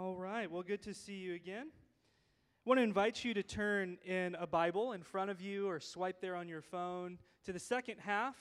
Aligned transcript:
All 0.00 0.14
right. 0.14 0.48
Well, 0.48 0.62
good 0.62 0.82
to 0.82 0.94
see 0.94 1.14
you 1.14 1.34
again. 1.34 1.66
I 1.72 2.68
want 2.68 2.78
to 2.78 2.84
invite 2.84 3.24
you 3.24 3.34
to 3.34 3.42
turn 3.42 3.98
in 4.04 4.36
a 4.36 4.46
Bible 4.46 4.92
in 4.92 5.02
front 5.02 5.28
of 5.28 5.40
you 5.40 5.68
or 5.68 5.80
swipe 5.80 6.20
there 6.20 6.36
on 6.36 6.46
your 6.46 6.62
phone 6.62 7.18
to 7.46 7.52
the 7.52 7.58
second 7.58 7.98
half. 7.98 8.36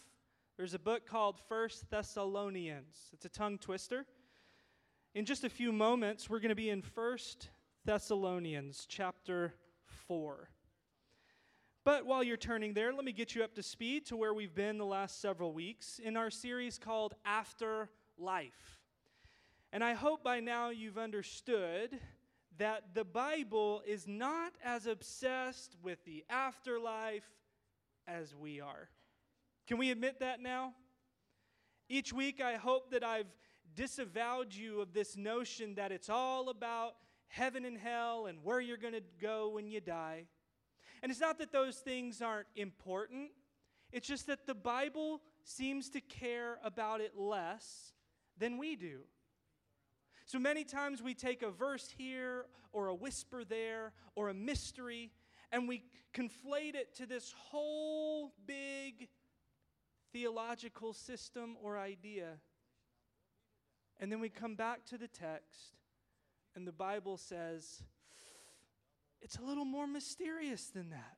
There's 0.55 0.75
a 0.75 0.79
book 0.79 1.07
called 1.07 1.39
First 1.49 1.89
Thessalonians. 1.89 3.09
It's 3.11 3.25
a 3.25 3.29
tongue 3.29 3.57
twister. 3.57 4.05
In 5.15 5.25
just 5.25 5.43
a 5.45 5.49
few 5.49 5.71
moments, 5.71 6.29
we're 6.29 6.41
going 6.41 6.49
to 6.49 6.55
be 6.55 6.69
in 6.69 6.83
First 6.83 7.49
Thessalonians 7.85 8.85
chapter 8.87 9.55
4. 10.07 10.49
But 11.83 12.05
while 12.05 12.23
you're 12.23 12.37
turning 12.37 12.75
there, 12.75 12.93
let 12.93 13.03
me 13.03 13.13
get 13.13 13.33
you 13.33 13.43
up 13.43 13.55
to 13.55 13.63
speed 13.63 14.05
to 14.07 14.15
where 14.15 14.35
we've 14.35 14.53
been 14.53 14.77
the 14.77 14.85
last 14.85 15.21
several 15.21 15.53
weeks 15.53 15.99
in 16.03 16.17
our 16.17 16.29
series 16.29 16.77
called 16.77 17.15
After 17.25 17.89
Life. 18.15 18.76
And 19.71 19.83
I 19.83 19.93
hope 19.93 20.23
by 20.23 20.39
now 20.39 20.69
you've 20.69 20.97
understood 20.97 21.99
that 22.57 22.93
the 22.93 23.03
Bible 23.03 23.81
is 23.85 24.07
not 24.07 24.53
as 24.63 24.87
obsessed 24.87 25.75
with 25.83 26.03
the 26.05 26.23
afterlife 26.29 27.27
as 28.07 28.33
we 28.35 28.61
are. 28.61 28.89
Can 29.67 29.77
we 29.77 29.91
admit 29.91 30.19
that 30.21 30.41
now? 30.41 30.73
Each 31.89 32.11
week, 32.11 32.41
I 32.41 32.55
hope 32.55 32.91
that 32.91 33.03
I've 33.03 33.27
disavowed 33.75 34.53
you 34.53 34.81
of 34.81 34.93
this 34.93 35.15
notion 35.15 35.75
that 35.75 35.91
it's 35.91 36.09
all 36.09 36.49
about 36.49 36.95
heaven 37.27 37.65
and 37.65 37.77
hell 37.77 38.25
and 38.25 38.39
where 38.43 38.59
you're 38.59 38.77
going 38.77 38.93
to 38.93 39.03
go 39.21 39.49
when 39.49 39.67
you 39.67 39.81
die. 39.81 40.25
And 41.03 41.11
it's 41.11 41.21
not 41.21 41.37
that 41.39 41.51
those 41.51 41.77
things 41.77 42.21
aren't 42.21 42.47
important, 42.55 43.29
it's 43.91 44.07
just 44.07 44.27
that 44.27 44.47
the 44.47 44.55
Bible 44.55 45.21
seems 45.43 45.89
to 45.91 46.01
care 46.01 46.57
about 46.63 47.01
it 47.01 47.17
less 47.17 47.93
than 48.37 48.57
we 48.57 48.75
do. 48.75 49.01
So 50.27 50.39
many 50.39 50.65
times 50.65 51.01
we 51.01 51.13
take 51.13 51.41
a 51.41 51.49
verse 51.49 51.89
here 51.97 52.47
or 52.73 52.87
a 52.87 52.95
whisper 52.95 53.45
there 53.45 53.93
or 54.13 54.27
a 54.27 54.33
mystery 54.33 55.13
and 55.53 55.69
we 55.69 55.85
conflate 56.13 56.75
it 56.75 56.93
to 56.97 57.05
this 57.05 57.33
whole 57.37 58.33
big 58.45 59.07
theological 60.11 60.91
system 60.91 61.55
or 61.63 61.77
idea. 61.77 62.39
And 64.01 64.11
then 64.11 64.19
we 64.19 64.27
come 64.27 64.55
back 64.55 64.85
to 64.87 64.97
the 64.97 65.07
text 65.07 65.77
and 66.55 66.67
the 66.67 66.73
Bible 66.73 67.15
says, 67.15 67.81
it's 69.21 69.37
a 69.37 69.43
little 69.43 69.65
more 69.65 69.87
mysterious 69.87 70.65
than 70.67 70.89
that. 70.89 71.15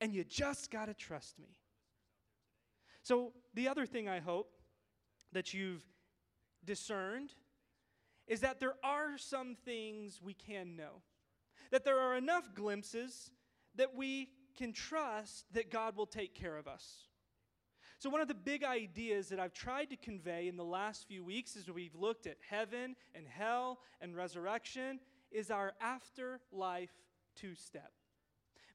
And 0.00 0.12
you 0.12 0.24
just 0.24 0.72
got 0.72 0.86
to 0.86 0.94
trust 0.94 1.38
me. 1.38 1.56
So, 3.02 3.32
the 3.54 3.68
other 3.68 3.86
thing 3.86 4.08
I 4.08 4.18
hope 4.18 4.52
that 5.32 5.54
you've 5.54 5.84
discerned 6.64 7.34
is 8.28 8.40
that 8.40 8.60
there 8.60 8.74
are 8.84 9.16
some 9.18 9.56
things 9.64 10.20
we 10.22 10.34
can 10.34 10.76
know, 10.76 11.02
that 11.70 11.84
there 11.84 11.98
are 11.98 12.16
enough 12.16 12.54
glimpses 12.54 13.30
that 13.74 13.96
we 13.96 14.28
can 14.56 14.72
trust 14.72 15.46
that 15.54 15.70
God 15.70 15.96
will 15.96 16.06
take 16.06 16.34
care 16.34 16.56
of 16.56 16.68
us. 16.68 17.08
So, 17.98 18.10
one 18.10 18.20
of 18.20 18.28
the 18.28 18.34
big 18.34 18.62
ideas 18.62 19.28
that 19.30 19.40
I've 19.40 19.54
tried 19.54 19.90
to 19.90 19.96
convey 19.96 20.46
in 20.46 20.56
the 20.56 20.64
last 20.64 21.08
few 21.08 21.24
weeks 21.24 21.56
as 21.56 21.68
we've 21.68 21.96
looked 21.96 22.26
at 22.26 22.36
heaven 22.48 22.94
and 23.14 23.26
hell 23.26 23.80
and 24.00 24.16
resurrection 24.16 25.00
is 25.32 25.50
our 25.50 25.72
afterlife 25.80 26.92
two 27.34 27.54
step. 27.54 27.92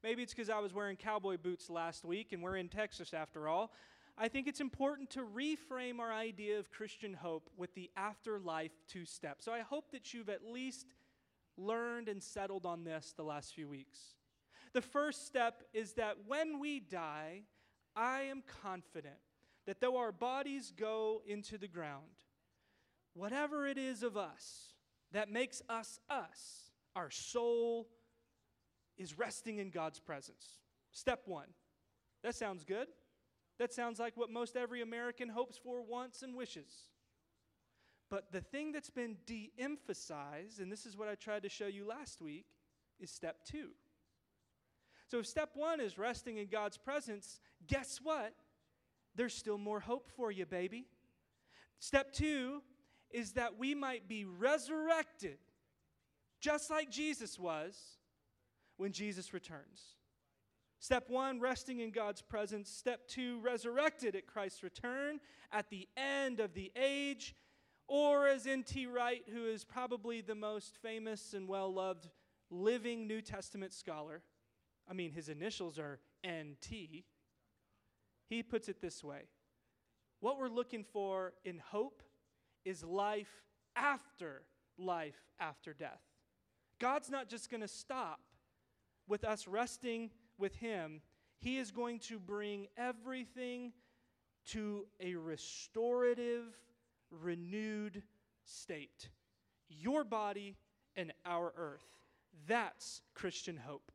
Maybe 0.02 0.22
it's 0.22 0.34
because 0.34 0.50
I 0.50 0.58
was 0.58 0.74
wearing 0.74 0.96
cowboy 0.96 1.38
boots 1.38 1.70
last 1.70 2.04
week 2.04 2.32
and 2.32 2.42
we're 2.42 2.58
in 2.58 2.68
Texas 2.68 3.14
after 3.14 3.48
all. 3.48 3.72
I 4.16 4.28
think 4.28 4.46
it's 4.46 4.60
important 4.60 5.10
to 5.10 5.20
reframe 5.20 5.98
our 5.98 6.12
idea 6.12 6.58
of 6.58 6.70
Christian 6.70 7.14
hope 7.14 7.50
with 7.56 7.74
the 7.74 7.90
afterlife 7.96 8.72
two 8.86 9.04
step. 9.04 9.38
So 9.40 9.52
I 9.52 9.60
hope 9.60 9.90
that 9.90 10.14
you've 10.14 10.28
at 10.28 10.44
least 10.44 10.86
learned 11.56 12.08
and 12.08 12.22
settled 12.22 12.64
on 12.64 12.84
this 12.84 13.12
the 13.16 13.24
last 13.24 13.54
few 13.54 13.68
weeks. 13.68 13.98
The 14.72 14.80
first 14.80 15.26
step 15.26 15.62
is 15.72 15.94
that 15.94 16.16
when 16.26 16.60
we 16.60 16.80
die, 16.80 17.42
I 17.96 18.22
am 18.22 18.42
confident 18.62 19.16
that 19.66 19.80
though 19.80 19.96
our 19.96 20.12
bodies 20.12 20.72
go 20.76 21.22
into 21.26 21.58
the 21.58 21.68
ground, 21.68 22.02
whatever 23.14 23.66
it 23.66 23.78
is 23.78 24.02
of 24.02 24.16
us 24.16 24.74
that 25.12 25.30
makes 25.30 25.62
us 25.68 25.98
us, 26.08 26.70
our 26.94 27.10
soul 27.10 27.88
is 28.96 29.18
resting 29.18 29.58
in 29.58 29.70
God's 29.70 29.98
presence. 29.98 30.58
Step 30.92 31.22
one. 31.26 31.48
That 32.22 32.34
sounds 32.34 32.64
good. 32.64 32.88
That 33.58 33.72
sounds 33.72 34.00
like 34.00 34.16
what 34.16 34.30
most 34.30 34.56
every 34.56 34.82
American 34.82 35.28
hopes 35.28 35.56
for, 35.56 35.82
wants, 35.82 36.22
and 36.22 36.34
wishes. 36.34 36.72
But 38.10 38.32
the 38.32 38.40
thing 38.40 38.72
that's 38.72 38.90
been 38.90 39.16
de 39.26 39.52
emphasized, 39.58 40.60
and 40.60 40.70
this 40.70 40.86
is 40.86 40.96
what 40.96 41.08
I 41.08 41.14
tried 41.14 41.42
to 41.44 41.48
show 41.48 41.66
you 41.66 41.86
last 41.86 42.20
week, 42.20 42.46
is 43.00 43.10
step 43.10 43.44
two. 43.44 43.70
So 45.08 45.18
if 45.18 45.26
step 45.26 45.50
one 45.54 45.80
is 45.80 45.98
resting 45.98 46.38
in 46.38 46.48
God's 46.48 46.76
presence, 46.76 47.40
guess 47.66 48.00
what? 48.02 48.34
There's 49.14 49.34
still 49.34 49.58
more 49.58 49.80
hope 49.80 50.10
for 50.16 50.30
you, 50.30 50.46
baby. 50.46 50.86
Step 51.78 52.12
two 52.12 52.62
is 53.10 53.32
that 53.32 53.58
we 53.58 53.74
might 53.74 54.08
be 54.08 54.24
resurrected, 54.24 55.38
just 56.40 56.70
like 56.70 56.90
Jesus 56.90 57.38
was, 57.38 57.78
when 58.76 58.92
Jesus 58.92 59.32
returns. 59.32 59.94
Step 60.84 61.08
one, 61.08 61.40
resting 61.40 61.80
in 61.80 61.90
God's 61.90 62.20
presence. 62.20 62.68
Step 62.68 63.08
two, 63.08 63.40
resurrected 63.40 64.14
at 64.14 64.26
Christ's 64.26 64.62
return 64.62 65.18
at 65.50 65.70
the 65.70 65.88
end 65.96 66.40
of 66.40 66.52
the 66.52 66.70
age. 66.76 67.34
Or, 67.88 68.26
as 68.26 68.46
N.T. 68.46 68.84
Wright, 68.84 69.22
who 69.32 69.46
is 69.46 69.64
probably 69.64 70.20
the 70.20 70.34
most 70.34 70.76
famous 70.76 71.32
and 71.32 71.48
well 71.48 71.72
loved 71.72 72.10
living 72.50 73.06
New 73.06 73.22
Testament 73.22 73.72
scholar, 73.72 74.20
I 74.86 74.92
mean, 74.92 75.10
his 75.10 75.30
initials 75.30 75.78
are 75.78 76.00
N.T., 76.22 77.06
he 78.28 78.42
puts 78.42 78.68
it 78.68 78.82
this 78.82 79.02
way 79.02 79.22
What 80.20 80.38
we're 80.38 80.48
looking 80.48 80.84
for 80.84 81.32
in 81.46 81.60
hope 81.60 82.02
is 82.66 82.84
life 82.84 83.42
after 83.74 84.42
life 84.76 85.30
after 85.40 85.72
death. 85.72 86.02
God's 86.78 87.08
not 87.08 87.30
just 87.30 87.50
going 87.50 87.62
to 87.62 87.68
stop 87.68 88.20
with 89.08 89.24
us 89.24 89.48
resting 89.48 90.10
with 90.38 90.54
Him, 90.56 91.00
He 91.38 91.58
is 91.58 91.70
going 91.70 91.98
to 92.00 92.18
bring 92.18 92.68
everything 92.76 93.72
to 94.46 94.86
a 95.00 95.14
restorative, 95.14 96.44
renewed 97.10 98.02
state. 98.44 99.08
Your 99.68 100.04
body 100.04 100.56
and 100.96 101.12
our 101.24 101.52
earth. 101.56 101.86
That's 102.46 103.00
Christian 103.14 103.56
hope. 103.56 103.90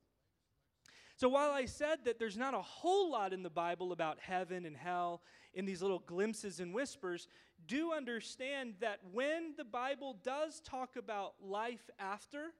So 1.15 1.27
while 1.27 1.51
I 1.51 1.65
said 1.65 1.99
that 2.05 2.17
there's 2.17 2.37
not 2.37 2.53
a 2.53 2.61
whole 2.61 3.11
lot 3.11 3.33
in 3.33 3.43
the 3.43 3.49
Bible 3.49 3.91
about 3.91 4.19
heaven 4.21 4.65
and 4.65 4.75
hell 4.75 5.21
in 5.53 5.65
these 5.65 5.81
little 5.81 5.99
glimpses 5.99 6.61
and 6.61 6.73
whispers, 6.73 7.27
do 7.67 7.91
understand 7.91 8.75
that 8.79 8.99
when 9.11 9.53
the 9.57 9.65
Bible 9.65 10.17
does 10.23 10.61
talk 10.61 10.95
about 10.95 11.33
life 11.41 11.89
after, 11.99 12.53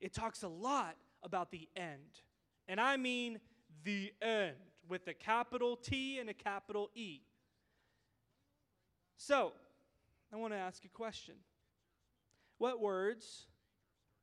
it 0.00 0.14
talks 0.14 0.44
a 0.44 0.48
lot 0.48 0.96
about 1.24 1.50
the 1.50 1.68
end. 1.74 2.20
And 2.68 2.80
I 2.80 2.96
mean 2.96 3.40
the 3.84 4.12
end 4.20 4.56
with 4.88 5.06
a 5.08 5.14
capital 5.14 5.76
T 5.76 6.18
and 6.18 6.28
a 6.28 6.34
capital 6.34 6.90
E. 6.94 7.20
So, 9.16 9.52
I 10.32 10.36
want 10.36 10.52
to 10.52 10.58
ask 10.58 10.84
a 10.84 10.88
question. 10.88 11.34
What 12.58 12.80
words 12.80 13.46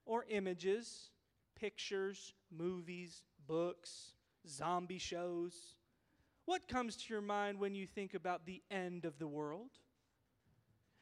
or 0.06 0.26
images, 0.30 1.10
pictures, 1.56 2.34
movies, 2.52 3.24
books, 3.48 4.14
zombie 4.48 4.98
shows, 4.98 5.76
what 6.46 6.68
comes 6.68 6.96
to 6.96 7.14
your 7.14 7.22
mind 7.22 7.60
when 7.60 7.76
you 7.76 7.86
think 7.86 8.16
about 8.16 8.46
the 8.46 8.64
end 8.72 9.06
of 9.06 9.20
the 9.20 9.28
world? 9.28 9.70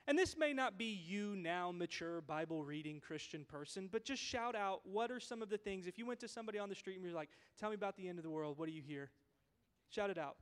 And 0.08 0.18
this 0.18 0.38
may 0.38 0.54
not 0.54 0.78
be 0.78 0.86
you 1.06 1.36
now, 1.36 1.70
mature, 1.72 2.22
Bible 2.22 2.64
reading 2.64 3.02
Christian 3.02 3.44
person, 3.44 3.90
but 3.92 4.06
just 4.06 4.22
shout 4.22 4.56
out 4.56 4.80
what 4.86 5.12
are 5.12 5.20
some 5.20 5.42
of 5.42 5.50
the 5.50 5.58
things. 5.58 5.86
If 5.86 5.98
you 5.98 6.06
went 6.06 6.22
to 6.22 6.30
somebody 6.30 6.60
on 6.60 6.70
the 6.70 6.76
street 6.76 6.96
and 6.96 7.04
you're 7.04 7.14
like, 7.14 7.30
tell 7.60 7.70
me 7.70 7.76
about 7.76 7.98
the 7.98 8.08
end 8.08 8.18
of 8.18 8.24
the 8.24 8.30
world, 8.30 8.58
what 8.58 8.68
do 8.68 8.72
you 8.72 8.82
hear? 8.82 9.12
Shout 9.90 10.10
it 10.10 10.18
out. 10.18 10.38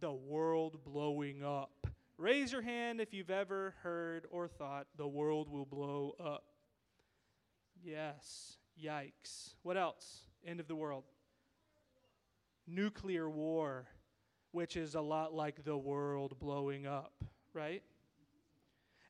The 0.00 0.12
world 0.12 0.82
blowing 0.84 1.44
up. 1.44 1.86
Raise 2.18 2.50
your 2.50 2.62
hand 2.62 3.00
if 3.00 3.14
you've 3.14 3.30
ever 3.30 3.74
heard 3.84 4.26
or 4.28 4.48
thought 4.48 4.88
the 4.96 5.06
world 5.06 5.48
will 5.48 5.64
blow 5.64 6.16
up. 6.18 6.42
Yes. 7.84 8.56
Yikes. 8.82 9.54
What 9.62 9.76
else? 9.76 10.22
End 10.44 10.58
of 10.58 10.66
the 10.66 10.74
world. 10.74 11.04
Nuclear 12.66 13.30
war 13.30 13.86
which 14.52 14.76
is 14.76 14.94
a 14.94 15.00
lot 15.00 15.34
like 15.34 15.64
the 15.64 15.76
world 15.76 16.38
blowing 16.38 16.86
up, 16.86 17.12
right? 17.52 17.82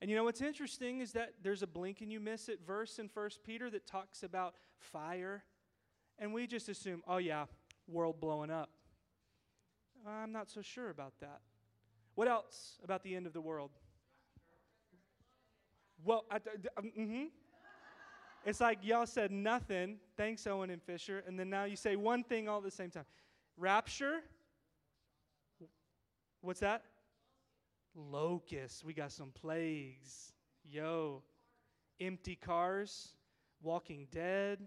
And 0.01 0.11
you 0.11 0.17
know 0.17 0.25
what's 0.25 0.41
interesting 0.41 1.01
is 1.01 1.13
that 1.13 1.35
there's 1.43 1.63
a 1.63 1.67
blink 1.67 2.01
and 2.01 2.11
you 2.11 2.19
miss 2.19 2.49
it 2.49 2.61
verse 2.67 2.99
in 2.99 3.09
First 3.09 3.45
Peter 3.45 3.71
that 3.71 3.87
talks 3.87 4.23
about 4.23 4.55
fire. 4.79 5.45
And 6.19 6.33
we 6.33 6.47
just 6.47 6.69
assume, 6.69 7.03
oh, 7.07 7.19
yeah, 7.19 7.45
world 7.87 8.21
blowing 8.21 8.51
up. 8.51 8.71
I'm 10.07 10.33
not 10.33 10.51
so 10.51 10.63
sure 10.63 10.91
about 10.91 11.13
that. 11.21 11.41
What 12.15 12.29
else 12.29 12.79
about 12.83 13.03
the 13.05 13.15
end 13.15 13.27
of 13.27 13.33
the 13.33 13.41
world? 13.41 13.71
Well, 16.05 16.25
I, 16.31 16.39
mm-hmm. 16.39 17.27
It's 18.45 18.61
like 18.61 18.79
y'all 18.83 19.07
said 19.07 19.31
nothing. 19.31 19.99
Thanks, 20.17 20.47
Owen 20.49 20.71
and 20.71 20.83
Fisher. 20.83 21.23
And 21.27 21.39
then 21.39 21.49
now 21.49 21.65
you 21.65 21.77
say 21.77 21.95
one 21.95 22.25
thing 22.25 22.49
all 22.49 22.59
at 22.59 22.65
the 22.65 22.71
same 22.73 22.91
time. 22.91 23.05
Rapture. 23.57 24.23
What's 26.43 26.61
that? 26.61 26.83
Locusts. 27.95 28.85
We 28.85 28.95
got 28.95 29.13
some 29.13 29.31
plagues. 29.31 30.33
Yo. 30.65 31.23
Empty 32.01 32.35
cars. 32.35 33.15
Walking 33.63 34.09
Dead. 34.11 34.59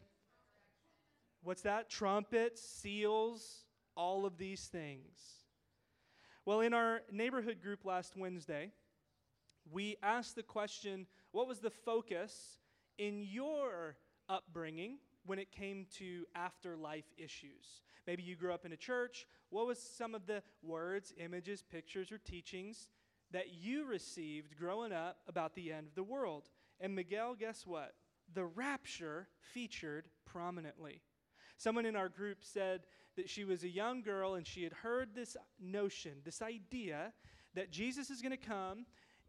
What's 1.44 1.62
that? 1.64 1.90
Trumpets, 1.90 2.62
seals, 2.62 3.66
all 3.96 4.26
of 4.26 4.38
these 4.38 4.66
things. 4.68 5.20
Well, 6.46 6.62
in 6.62 6.74
our 6.74 7.02
neighborhood 7.12 7.62
group 7.62 7.86
last 7.86 8.16
Wednesday, 8.16 8.72
we 9.70 9.98
asked 10.02 10.36
the 10.36 10.44
question 10.44 11.08
what 11.32 11.48
was 11.48 11.60
the 11.60 11.70
focus 11.70 12.58
in 12.98 13.22
your 13.22 13.98
upbringing 14.30 14.98
when 15.26 15.40
it 15.40 15.52
came 15.52 15.86
to 15.98 16.26
afterlife 16.36 17.06
issues? 17.18 17.82
Maybe 18.08 18.24
you 18.24 18.36
grew 18.36 18.54
up 18.54 18.66
in 18.66 18.72
a 18.72 18.78
church. 18.78 19.26
What 19.50 19.68
was 19.68 19.80
some 19.80 20.16
of 20.16 20.28
the 20.28 20.44
words, 20.62 21.14
images, 21.18 21.64
pictures, 21.64 22.12
or 22.12 22.18
teachings 22.18 22.88
that 23.32 23.54
you 23.54 23.86
received 23.86 24.58
growing 24.58 24.92
up 24.92 25.18
about 25.28 25.56
the 25.56 25.72
end 25.72 25.88
of 25.88 25.96
the 25.96 26.04
world? 26.04 26.50
And 26.80 26.96
Miguel, 26.96 27.36
guess 27.36 27.66
what? 27.66 27.96
The 28.34 28.46
rapture 28.46 29.28
featured 29.54 30.08
prominently. 30.26 31.02
Someone 31.58 31.86
in 31.86 31.96
our 31.96 32.10
group 32.10 32.40
said 32.42 32.82
that 33.16 33.30
she 33.30 33.46
was 33.46 33.64
a 33.64 33.70
young 33.70 34.02
girl 34.02 34.36
and 34.36 34.46
she 34.46 34.64
had 34.64 34.74
heard 34.74 35.16
this 35.16 35.38
notion, 35.60 36.12
this 36.24 36.42
idea 36.42 37.14
that 37.54 37.72
Jesus 37.72 38.10
is 38.10 38.22
going 38.22 38.32
to 38.32 38.38
come 38.38 38.86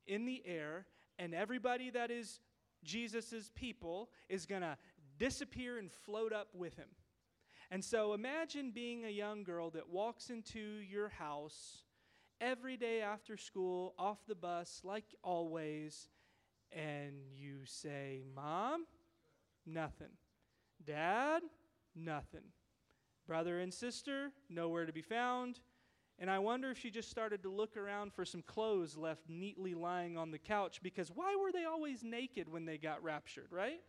in 0.07 0.27
the 0.27 0.43
air 0.45 0.87
and 1.19 1.35
everybody 1.35 1.91
that 1.91 2.11
is 2.11 2.41
Jesus' 2.85 3.51
people 3.55 4.11
is 4.29 4.47
going 4.47 4.63
to 4.63 4.77
disappear 5.19 5.79
and 5.79 5.91
float 5.91 6.33
up 6.33 6.49
with 6.55 6.77
him. 6.77 6.89
And 7.71 7.85
so 7.85 8.13
imagine 8.13 8.71
being 8.71 9.05
a 9.05 9.11
young 9.11 9.43
girl 9.43 9.71
that 9.71 9.89
walks 9.89 10.31
into 10.31 10.61
your 10.61 11.09
house 11.09 11.83
every 12.41 12.77
day 12.77 13.01
after 13.01 13.37
school, 13.37 13.95
off 13.99 14.19
the 14.29 14.35
bus, 14.35 14.83
like 14.85 15.05
always, 15.23 16.09
and 16.71 17.15
you 17.35 17.65
say, 17.65 18.23
Mom, 18.35 18.87
nothing. 19.65 20.13
Dad, 20.85 21.43
nothing. 21.95 22.53
Brother 23.27 23.59
and 23.59 23.75
sister, 23.75 24.31
nowhere 24.49 24.87
to 24.87 24.93
be 24.93 25.03
found. 25.03 25.61
And 26.19 26.31
I 26.31 26.39
wonder 26.39 26.71
if 26.71 26.79
she 26.79 26.91
just 26.91 27.11
started 27.11 27.43
to 27.43 27.51
look 27.51 27.77
around 27.77 28.13
for 28.13 28.25
some 28.25 28.43
clothes 28.43 28.97
left 28.97 29.29
neatly 29.29 29.75
lying 29.75 30.17
on 30.17 30.31
the 30.31 30.39
couch 30.39 30.81
because 30.83 31.11
why 31.15 31.37
were 31.37 31.53
they 31.53 31.65
always 31.65 32.03
naked 32.03 32.49
when 32.49 32.65
they 32.65 32.79
got 32.79 33.03
raptured, 33.03 33.49
right? 33.51 33.81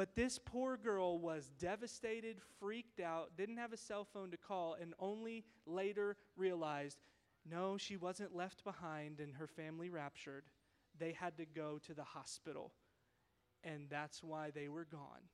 But 0.00 0.16
this 0.16 0.38
poor 0.38 0.78
girl 0.78 1.18
was 1.18 1.50
devastated, 1.58 2.38
freaked 2.58 3.00
out, 3.00 3.36
didn't 3.36 3.58
have 3.58 3.74
a 3.74 3.76
cell 3.76 4.06
phone 4.10 4.30
to 4.30 4.38
call, 4.38 4.74
and 4.80 4.94
only 4.98 5.44
later 5.66 6.16
realized 6.38 7.02
no, 7.44 7.76
she 7.76 7.98
wasn't 7.98 8.34
left 8.34 8.64
behind 8.64 9.20
and 9.20 9.34
her 9.34 9.46
family 9.46 9.90
raptured. 9.90 10.44
They 10.98 11.12
had 11.12 11.36
to 11.36 11.44
go 11.44 11.78
to 11.86 11.92
the 11.92 12.02
hospital, 12.02 12.72
and 13.62 13.90
that's 13.90 14.22
why 14.22 14.50
they 14.50 14.68
were 14.68 14.86
gone. 14.86 15.28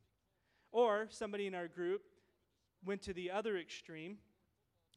Or 0.72 1.06
somebody 1.10 1.46
in 1.46 1.54
our 1.54 1.68
group 1.68 2.02
went 2.84 3.02
to 3.02 3.12
the 3.12 3.30
other 3.30 3.58
extreme, 3.58 4.18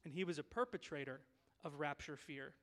and 0.03 0.15
he 0.15 0.23
was 0.23 0.39
a 0.39 0.43
perpetrator 0.43 1.21
of 1.63 1.79
rapture 1.79 2.17
fear. 2.17 2.55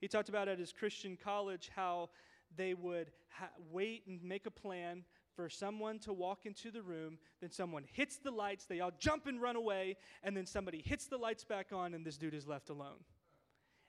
He 0.00 0.06
talked 0.06 0.28
about 0.28 0.46
at 0.46 0.60
his 0.60 0.72
Christian 0.72 1.18
college 1.20 1.72
how 1.74 2.10
they 2.54 2.74
would 2.74 3.10
ha- 3.30 3.50
wait 3.72 4.04
and 4.06 4.22
make 4.22 4.46
a 4.46 4.50
plan 4.52 5.02
for 5.36 5.48
someone 5.50 5.98
to 6.00 6.12
walk 6.12 6.46
into 6.46 6.70
the 6.70 6.82
room, 6.82 7.18
then 7.40 7.52
someone 7.52 7.84
hits 7.92 8.16
the 8.16 8.30
lights, 8.30 8.64
they 8.64 8.80
all 8.80 8.92
jump 8.98 9.26
and 9.26 9.40
run 9.40 9.54
away, 9.54 9.96
and 10.22 10.36
then 10.36 10.46
somebody 10.46 10.82
hits 10.84 11.06
the 11.06 11.18
lights 11.18 11.44
back 11.44 11.68
on, 11.72 11.94
and 11.94 12.04
this 12.04 12.16
dude 12.16 12.34
is 12.34 12.46
left 12.46 12.70
alone. 12.70 13.04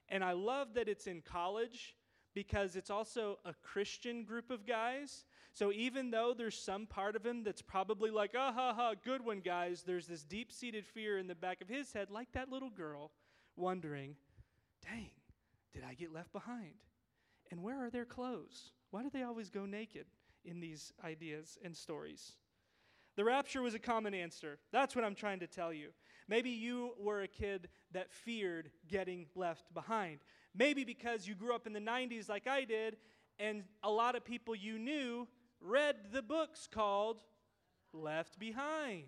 And 0.08 0.22
I 0.22 0.32
love 0.32 0.74
that 0.74 0.88
it's 0.88 1.06
in 1.06 1.22
college 1.22 1.96
because 2.34 2.76
it's 2.76 2.90
also 2.90 3.38
a 3.44 3.54
Christian 3.62 4.24
group 4.24 4.50
of 4.50 4.66
guys. 4.66 5.24
So 5.52 5.72
even 5.72 6.10
though 6.10 6.34
there's 6.36 6.56
some 6.56 6.86
part 6.86 7.16
of 7.16 7.24
him 7.24 7.42
that's 7.42 7.62
probably 7.62 8.10
like, 8.10 8.34
ah 8.36 8.52
ha 8.52 8.74
ha, 8.74 8.92
good 9.02 9.24
one, 9.24 9.40
guys, 9.40 9.82
there's 9.86 10.06
this 10.06 10.22
deep 10.22 10.52
seated 10.52 10.86
fear 10.86 11.18
in 11.18 11.26
the 11.26 11.34
back 11.34 11.60
of 11.60 11.68
his 11.68 11.92
head, 11.92 12.10
like 12.10 12.30
that 12.32 12.50
little 12.50 12.70
girl, 12.70 13.10
wondering, 13.56 14.14
dang, 14.84 15.10
did 15.72 15.82
I 15.88 15.94
get 15.94 16.12
left 16.12 16.32
behind? 16.32 16.74
And 17.50 17.62
where 17.62 17.84
are 17.84 17.90
their 17.90 18.04
clothes? 18.04 18.72
Why 18.90 19.02
do 19.02 19.10
they 19.10 19.22
always 19.22 19.50
go 19.50 19.66
naked 19.66 20.06
in 20.44 20.60
these 20.60 20.92
ideas 21.04 21.58
and 21.64 21.76
stories? 21.76 22.32
The 23.16 23.24
rapture 23.24 23.62
was 23.62 23.74
a 23.74 23.80
common 23.80 24.14
answer. 24.14 24.58
That's 24.70 24.94
what 24.94 25.04
I'm 25.04 25.16
trying 25.16 25.40
to 25.40 25.48
tell 25.48 25.72
you. 25.72 25.88
Maybe 26.28 26.50
you 26.50 26.92
were 27.00 27.22
a 27.22 27.28
kid 27.28 27.68
that 27.92 28.12
feared 28.12 28.70
getting 28.86 29.26
left 29.34 29.74
behind. 29.74 30.20
Maybe 30.54 30.84
because 30.84 31.26
you 31.26 31.34
grew 31.34 31.54
up 31.54 31.66
in 31.66 31.72
the 31.72 31.80
90s 31.80 32.28
like 32.28 32.46
I 32.46 32.64
did, 32.64 32.96
and 33.38 33.64
a 33.82 33.90
lot 33.90 34.14
of 34.14 34.24
people 34.24 34.54
you 34.54 34.78
knew 34.78 35.26
read 35.60 35.96
the 36.12 36.22
books 36.22 36.68
called 36.70 37.22
Left 37.92 38.38
Behind. 38.38 39.06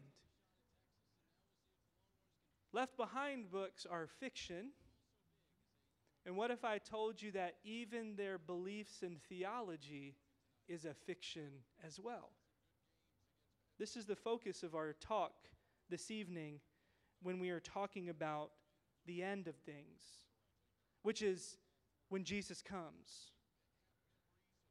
Left 2.73 2.97
Behind 2.97 3.50
books 3.50 3.87
are 3.88 4.06
fiction. 4.06 4.71
And 6.26 6.37
what 6.37 6.50
if 6.50 6.65
I 6.65 6.79
told 6.79 7.21
you 7.21 7.33
that 7.33 7.56
even 7.65 8.15
their 8.17 8.38
beliefs 8.38 9.03
and 9.03 9.23
theology 9.29 10.15
is 10.71 10.85
a 10.85 10.95
fiction 10.95 11.51
as 11.85 11.99
well? 11.99 12.31
This 13.79 13.97
is 13.97 14.07
the 14.07 14.17
focus 14.17 14.63
of 14.63 14.75
our 14.75 14.95
talk 15.01 15.33
this 15.91 16.11
evening 16.11 16.61
when 17.23 17.41
we 17.41 17.51
are 17.51 17.61
talking 17.61 18.09
about 18.09 18.53
the 19.07 19.23
end 19.23 19.49
of 19.49 19.57
things, 19.57 20.03
which 21.03 21.23
is 21.23 21.57
when 22.09 22.23
Jesus 22.25 22.63
comes. 22.63 23.33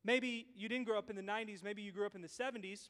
Maybe 0.05 0.47
you 0.55 0.69
didn't 0.69 0.85
grow 0.85 0.97
up 0.97 1.09
in 1.09 1.15
the 1.15 1.21
90s, 1.21 1.63
maybe 1.63 1.81
you 1.81 1.91
grew 1.91 2.05
up 2.05 2.15
in 2.15 2.21
the 2.21 2.27
70s. 2.27 2.89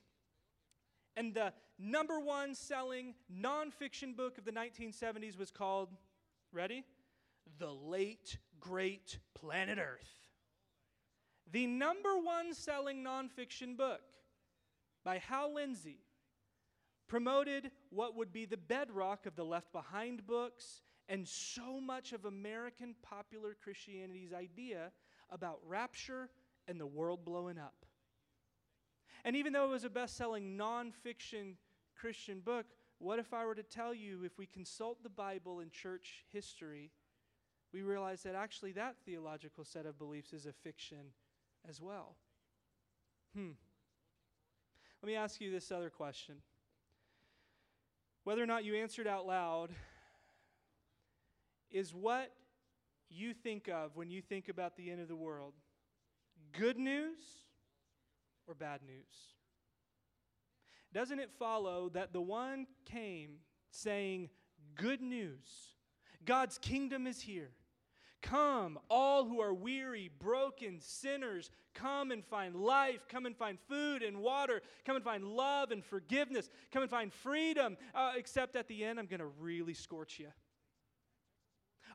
And 1.18 1.34
the 1.34 1.52
number 1.80 2.20
one 2.20 2.54
selling 2.54 3.16
nonfiction 3.34 4.16
book 4.16 4.38
of 4.38 4.46
the 4.46 4.52
1970s 4.52 5.38
was 5.38 5.50
called, 5.50 5.90
ready? 6.54 6.86
The 7.58 7.74
Late 7.74 8.38
Great 8.60 9.18
Planet 9.34 9.80
Earth. 9.80 10.29
The 11.52 11.66
number 11.66 12.18
one 12.18 12.54
selling 12.54 13.04
nonfiction 13.04 13.76
book 13.76 14.02
by 15.04 15.18
Hal 15.18 15.56
Lindsey 15.56 16.00
promoted 17.08 17.72
what 17.90 18.16
would 18.16 18.32
be 18.32 18.46
the 18.46 18.58
bedrock 18.58 19.26
of 19.26 19.36
the 19.36 19.44
Left 19.44 19.72
Behind 19.72 20.26
books 20.28 20.82
and 21.08 21.28
so 21.28 21.82
much 21.82 22.14
of 22.14 22.26
American 22.26 22.94
popular 23.02 23.58
Christianity's 23.64 24.32
idea 24.32 24.92
about 25.32 25.60
rapture 25.66 26.30
and 26.68 26.80
the 26.80 26.86
world 26.86 27.26
blowing 27.26 27.58
up. 27.58 27.86
And 29.26 29.36
even 29.36 29.52
though 29.52 29.66
it 29.66 29.72
was 29.72 29.86
a 29.86 29.90
best 29.90 30.16
selling 30.18 30.56
nonfiction 30.56 31.56
Christian 32.00 32.42
book, 32.42 32.68
what 33.00 33.18
if 33.18 33.34
I 33.34 33.44
were 33.46 33.56
to 33.56 33.64
tell 33.64 33.94
you 33.94 34.24
if 34.24 34.38
we 34.38 34.46
consult 34.46 35.02
the 35.02 35.10
Bible 35.10 35.62
and 35.62 35.72
church 35.72 36.26
history, 36.32 36.92
we 37.74 37.82
realize 37.82 38.22
that 38.24 38.36
actually 38.36 38.74
that 38.74 38.98
theological 39.04 39.66
set 39.66 39.88
of 39.88 39.98
beliefs 39.98 40.32
is 40.32 40.46
a 40.46 40.54
fiction 40.54 41.08
as 41.68 41.82
well? 41.82 42.16
Hmm. 43.36 43.52
Let 45.02 45.08
me 45.08 45.16
ask 45.16 45.40
you 45.40 45.52
this 45.52 45.72
other 45.72 45.90
question. 45.90 46.36
Whether 48.24 48.44
or 48.44 48.48
not 48.48 48.66
you 48.66 48.76
answered 48.76 49.08
out 49.08 49.26
loud 49.26 49.70
is 51.72 51.94
what 51.94 52.32
you 53.10 53.34
think 53.34 53.68
of 53.70 53.96
when 53.96 54.10
you 54.10 54.22
think 54.22 54.50
about 54.50 54.76
the 54.76 54.92
end 54.92 55.02
of 55.02 55.08
the 55.08 55.16
world 55.16 55.54
good 56.58 56.78
news 56.78 57.20
or 58.48 58.54
bad 58.54 58.82
news? 58.86 59.36
Doesn't 60.94 61.20
it 61.20 61.30
follow 61.38 61.90
that 61.90 62.14
the 62.14 62.22
one 62.22 62.66
came 62.86 63.38
saying, 63.72 64.30
Good 64.76 65.02
news, 65.02 65.76
God's 66.26 66.58
kingdom 66.58 67.06
is 67.06 67.22
here? 67.22 67.52
Come, 68.22 68.78
all 68.90 69.26
who 69.26 69.40
are 69.40 69.54
weary, 69.54 70.10
broken, 70.20 70.80
sinners, 70.82 71.52
come 71.74 72.12
and 72.12 72.24
find 72.26 72.56
life. 72.56 73.08
Come 73.08 73.26
and 73.26 73.36
find 73.36 73.58
food 73.70 74.04
and 74.04 74.18
water. 74.18 74.62
Come 74.86 74.98
and 74.98 75.06
find 75.06 75.24
love 75.24 75.72
and 75.72 75.84
forgiveness. 75.84 76.50
Come 76.72 76.82
and 76.82 76.92
find 76.92 77.14
freedom. 77.14 77.78
Uh, 77.96 78.14
except 78.18 78.56
at 78.56 78.68
the 78.68 78.84
end, 78.84 79.00
I'm 79.00 79.06
going 79.06 79.22
to 79.22 79.32
really 79.40 79.74
scorch 79.74 80.20
you. 80.20 80.28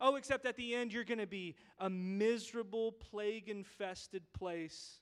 Oh, 0.01 0.17
except 0.17 0.47
at 0.47 0.57
the 0.57 0.75
end, 0.75 0.93
you're 0.93 1.05
going 1.05 1.19
to 1.19 1.27
be 1.27 1.57
a 1.79 1.91
miserable, 1.91 2.93
plague 2.93 3.49
infested 3.49 4.23
place 4.33 5.01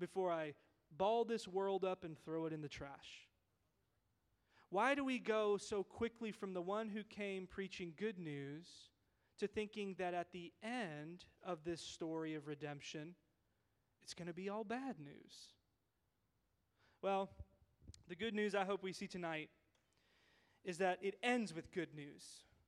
before 0.00 0.32
I 0.32 0.54
ball 0.96 1.24
this 1.24 1.46
world 1.46 1.84
up 1.84 2.02
and 2.02 2.18
throw 2.18 2.46
it 2.46 2.52
in 2.52 2.62
the 2.62 2.68
trash. 2.68 3.28
Why 4.70 4.94
do 4.94 5.04
we 5.04 5.18
go 5.18 5.58
so 5.58 5.84
quickly 5.84 6.32
from 6.32 6.54
the 6.54 6.62
one 6.62 6.88
who 6.88 7.04
came 7.04 7.46
preaching 7.46 7.92
good 7.96 8.18
news 8.18 8.66
to 9.38 9.46
thinking 9.46 9.94
that 9.98 10.14
at 10.14 10.32
the 10.32 10.52
end 10.62 11.24
of 11.44 11.64
this 11.64 11.80
story 11.80 12.34
of 12.34 12.46
redemption, 12.46 13.14
it's 14.02 14.14
going 14.14 14.28
to 14.28 14.34
be 14.34 14.48
all 14.48 14.64
bad 14.64 14.96
news. 14.98 15.52
Well, 17.02 17.30
the 18.08 18.16
good 18.16 18.34
news 18.34 18.54
I 18.54 18.64
hope 18.64 18.82
we 18.82 18.92
see 18.92 19.06
tonight 19.06 19.50
is 20.64 20.78
that 20.78 20.98
it 21.02 21.16
ends 21.22 21.54
with 21.54 21.72
good 21.72 21.94
news 21.94 22.24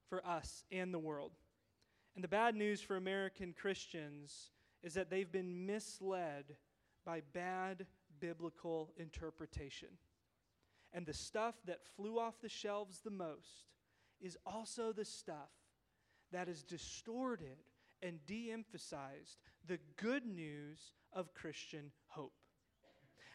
for 0.08 0.24
us 0.26 0.64
and 0.70 0.92
the 0.92 0.98
world. 0.98 1.32
And 2.14 2.22
the 2.22 2.28
bad 2.28 2.54
news 2.54 2.80
for 2.80 2.96
American 2.96 3.52
Christians 3.52 4.50
is 4.82 4.94
that 4.94 5.10
they've 5.10 5.30
been 5.30 5.66
misled 5.66 6.44
by 7.04 7.22
bad 7.32 7.86
biblical 8.20 8.90
interpretation. 8.96 9.88
And 10.92 11.06
the 11.06 11.12
stuff 11.14 11.54
that 11.66 11.80
flew 11.96 12.18
off 12.18 12.40
the 12.40 12.48
shelves 12.48 13.00
the 13.00 13.10
most 13.10 13.66
is 14.20 14.36
also 14.46 14.92
the 14.92 15.04
stuff 15.04 15.50
that 16.32 16.48
has 16.48 16.62
distorted 16.62 17.58
and 18.02 18.24
de 18.26 18.50
emphasized 18.50 19.38
the 19.66 19.78
good 19.96 20.24
news 20.24 20.78
of 21.12 21.34
Christian 21.34 21.90
hope. 22.06 22.34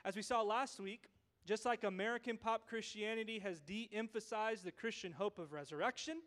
As 0.06 0.16
we 0.16 0.22
saw 0.22 0.42
last 0.42 0.80
week, 0.80 1.10
just 1.46 1.66
like 1.66 1.84
American 1.84 2.38
pop 2.38 2.68
Christianity 2.68 3.40
has 3.40 3.60
de 3.60 3.90
emphasized 3.94 4.64
the 4.64 4.72
Christian 4.72 5.12
hope 5.12 5.40
of 5.40 5.52
resurrection, 5.52 6.20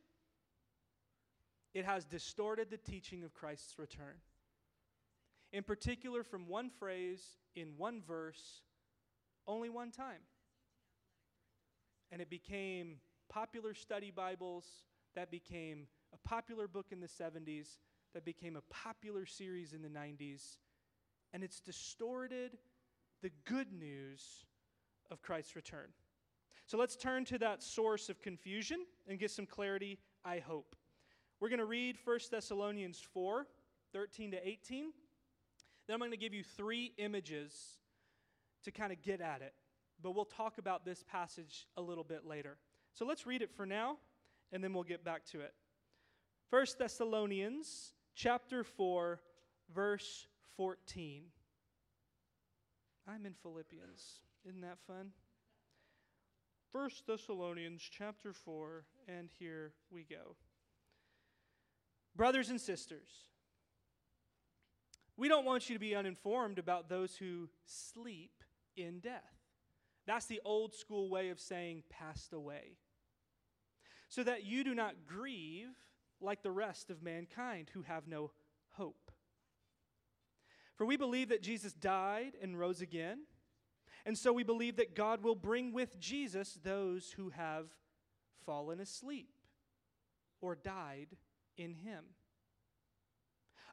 it 1.74 1.84
has 1.84 2.04
distorted 2.04 2.70
the 2.70 2.76
teaching 2.76 3.22
of 3.22 3.34
Christ's 3.34 3.78
return. 3.78 4.16
In 5.52 5.62
particular, 5.62 6.22
from 6.22 6.48
one 6.48 6.70
phrase 6.70 7.22
in 7.54 7.68
one 7.76 8.02
verse, 8.06 8.62
only 9.46 9.70
one 9.70 9.90
time. 9.90 10.20
And 12.10 12.20
it 12.20 12.30
became 12.30 12.96
popular 13.28 13.74
study 13.74 14.10
Bibles, 14.10 14.66
that 15.14 15.30
became 15.30 15.86
a 16.12 16.28
popular 16.28 16.68
book 16.68 16.86
in 16.90 17.00
the 17.00 17.06
70s, 17.06 17.78
that 18.16 18.24
became 18.24 18.56
a 18.56 18.62
popular 18.72 19.26
series 19.26 19.74
in 19.74 19.82
the 19.82 19.90
90s, 19.90 20.56
and 21.34 21.44
it's 21.44 21.60
distorted 21.60 22.56
the 23.20 23.30
good 23.44 23.70
news 23.70 24.46
of 25.10 25.20
Christ's 25.20 25.54
return. 25.54 25.88
So 26.64 26.78
let's 26.78 26.96
turn 26.96 27.26
to 27.26 27.38
that 27.40 27.62
source 27.62 28.08
of 28.08 28.22
confusion 28.22 28.86
and 29.06 29.18
get 29.18 29.30
some 29.30 29.44
clarity, 29.44 29.98
I 30.24 30.38
hope. 30.38 30.74
We're 31.40 31.50
going 31.50 31.58
to 31.58 31.66
read 31.66 31.98
1 32.02 32.18
Thessalonians 32.30 33.06
4 33.12 33.46
13 33.92 34.30
to 34.30 34.48
18. 34.48 34.92
Then 35.86 35.94
I'm 35.94 35.98
going 35.98 36.10
to 36.10 36.16
give 36.16 36.32
you 36.32 36.42
three 36.42 36.94
images 36.96 37.52
to 38.64 38.70
kind 38.70 38.92
of 38.92 39.02
get 39.02 39.20
at 39.20 39.42
it. 39.42 39.52
But 40.02 40.14
we'll 40.14 40.24
talk 40.24 40.56
about 40.56 40.86
this 40.86 41.02
passage 41.02 41.66
a 41.76 41.82
little 41.82 42.02
bit 42.02 42.26
later. 42.26 42.56
So 42.94 43.04
let's 43.04 43.26
read 43.26 43.42
it 43.42 43.50
for 43.54 43.66
now, 43.66 43.98
and 44.52 44.64
then 44.64 44.72
we'll 44.72 44.84
get 44.84 45.04
back 45.04 45.26
to 45.32 45.40
it. 45.40 45.52
1 46.50 46.66
Thessalonians 46.78 47.92
chapter 48.14 48.62
4, 48.62 49.20
verse 49.74 50.28
14. 50.56 51.24
I'm 53.08 53.26
in 53.26 53.34
Philippians. 53.42 54.20
Isn't 54.48 54.60
that 54.60 54.78
fun? 54.86 55.10
1 56.70 56.90
Thessalonians 57.08 57.82
chapter 57.82 58.32
4, 58.32 58.84
and 59.08 59.28
here 59.40 59.72
we 59.90 60.04
go. 60.04 60.36
Brothers 62.14 62.48
and 62.50 62.60
sisters, 62.60 63.08
we 65.16 65.26
don't 65.26 65.44
want 65.44 65.68
you 65.68 65.74
to 65.74 65.80
be 65.80 65.96
uninformed 65.96 66.60
about 66.60 66.88
those 66.88 67.16
who 67.16 67.48
sleep 67.64 68.44
in 68.76 69.00
death. 69.00 69.22
That's 70.06 70.26
the 70.26 70.40
old 70.44 70.74
school 70.74 71.10
way 71.10 71.30
of 71.30 71.40
saying 71.40 71.82
passed 71.90 72.32
away. 72.32 72.76
So 74.08 74.22
that 74.22 74.44
you 74.44 74.62
do 74.62 74.74
not 74.76 74.94
grieve 75.08 75.74
like 76.20 76.42
the 76.42 76.50
rest 76.50 76.90
of 76.90 77.02
mankind 77.02 77.70
who 77.74 77.82
have 77.82 78.06
no 78.06 78.30
hope. 78.70 79.10
For 80.76 80.84
we 80.84 80.96
believe 80.96 81.30
that 81.30 81.42
Jesus 81.42 81.72
died 81.72 82.32
and 82.42 82.58
rose 82.58 82.80
again, 82.80 83.20
and 84.04 84.16
so 84.16 84.32
we 84.32 84.44
believe 84.44 84.76
that 84.76 84.94
God 84.94 85.22
will 85.22 85.34
bring 85.34 85.72
with 85.72 85.98
Jesus 85.98 86.58
those 86.62 87.12
who 87.12 87.30
have 87.30 87.66
fallen 88.44 88.80
asleep 88.80 89.30
or 90.40 90.54
died 90.54 91.16
in 91.56 91.74
him. 91.74 92.04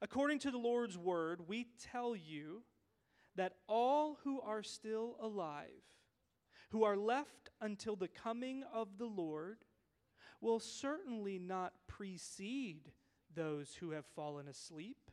According 0.01 0.39
to 0.39 0.51
the 0.51 0.57
Lord's 0.57 0.97
word, 0.97 1.47
we 1.47 1.67
tell 1.91 2.15
you 2.15 2.63
that 3.35 3.53
all 3.67 4.17
who 4.23 4.41
are 4.41 4.63
still 4.63 5.15
alive, 5.21 5.67
who 6.71 6.83
are 6.83 6.97
left 6.97 7.49
until 7.61 7.95
the 7.95 8.07
coming 8.07 8.63
of 8.73 8.97
the 8.97 9.05
Lord, 9.05 9.59
will 10.43 10.59
certainly 10.59 11.39
not 11.39 11.73
precede 11.87 12.91
those 13.33 13.73
who 13.79 13.91
have 13.91 14.05
fallen 14.05 14.47
asleep. 14.47 15.09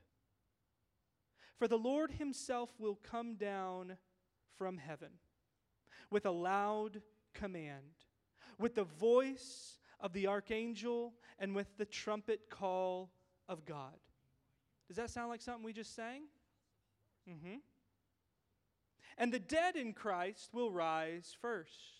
For 1.57 1.69
the 1.69 1.79
Lord 1.79 2.11
himself 2.11 2.71
will 2.79 2.97
come 2.97 3.37
down 3.37 3.97
from 4.59 4.79
heaven 4.79 5.11
with 6.11 6.27
a 6.27 6.31
loud 6.31 7.01
command, 7.33 8.05
with 8.59 8.75
the 8.75 8.85
voice 8.85 9.79
of 10.01 10.13
the 10.13 10.27
archangel, 10.27 11.15
and 11.39 11.55
with 11.55 11.77
the 11.77 11.85
trumpet 11.85 12.51
call 12.51 13.11
of 13.49 13.65
God. 13.65 13.95
Does 14.89 14.97
that 14.97 15.11
sound 15.11 15.29
like 15.29 15.41
something 15.41 15.63
we 15.63 15.73
just 15.73 15.95
sang? 15.95 16.23
Mm-hmm. 17.29 17.59
And 19.17 19.33
the 19.33 19.39
dead 19.39 19.77
in 19.77 19.93
Christ 19.93 20.51
will 20.53 20.71
rise 20.71 21.37
first. 21.41 22.00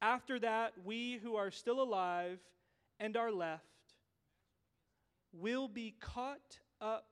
After 0.00 0.38
that, 0.40 0.74
we 0.84 1.18
who 1.22 1.36
are 1.36 1.50
still 1.50 1.82
alive 1.82 2.38
and 3.00 3.16
are 3.16 3.32
left 3.32 3.64
will 5.32 5.68
be 5.68 5.94
caught 6.00 6.60
up 6.80 7.06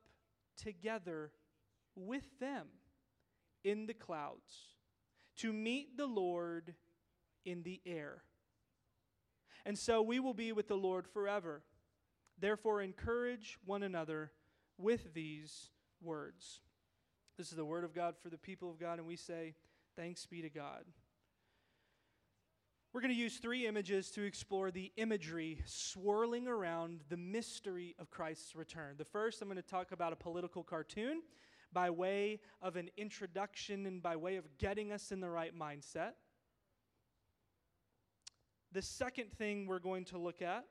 together 0.57 1.31
with 1.95 2.39
them 2.39 2.67
in 3.63 3.85
the 3.85 3.93
clouds 3.93 4.75
to 5.37 5.51
meet 5.51 5.97
the 5.97 6.05
Lord 6.05 6.73
in 7.45 7.63
the 7.63 7.81
air. 7.85 8.23
And 9.65 9.77
so 9.77 10.01
we 10.01 10.19
will 10.19 10.33
be 10.33 10.51
with 10.51 10.67
the 10.67 10.75
Lord 10.75 11.07
forever. 11.07 11.63
Therefore, 12.39 12.81
encourage 12.81 13.57
one 13.65 13.83
another 13.83 14.31
with 14.77 15.13
these 15.13 15.69
words. 16.01 16.61
This 17.37 17.49
is 17.49 17.55
the 17.55 17.65
word 17.65 17.83
of 17.83 17.93
God 17.93 18.15
for 18.21 18.29
the 18.29 18.37
people 18.37 18.69
of 18.69 18.79
God, 18.79 18.99
and 18.99 19.07
we 19.07 19.15
say, 19.15 19.55
Thanks 19.95 20.25
be 20.25 20.41
to 20.41 20.49
God. 20.49 20.85
We're 22.93 23.01
going 23.01 23.09
to 23.09 23.19
use 23.19 23.37
three 23.37 23.65
images 23.65 24.11
to 24.11 24.21
explore 24.21 24.69
the 24.69 24.91
imagery 24.97 25.63
swirling 25.65 26.47
around 26.47 27.01
the 27.09 27.17
mystery 27.17 27.95
of 27.97 28.11
Christ's 28.11 28.55
return. 28.55 28.97
The 28.99 29.03
first, 29.03 29.41
I'm 29.41 29.47
going 29.47 29.55
to 29.55 29.63
talk 29.63 29.91
about 29.91 30.13
a 30.13 30.15
political 30.15 30.61
cartoon 30.61 31.23
by 31.73 31.89
way 31.89 32.39
of 32.61 32.75
an 32.75 32.91
introduction 32.95 33.87
and 33.87 33.99
by 33.99 34.15
way 34.15 34.35
of 34.35 34.45
getting 34.59 34.91
us 34.91 35.11
in 35.11 35.21
the 35.21 35.29
right 35.29 35.57
mindset. 35.57 36.11
The 38.71 38.83
second 38.83 39.31
thing 39.31 39.65
we're 39.65 39.79
going 39.79 40.05
to 40.05 40.19
look 40.19 40.43
at 40.43 40.63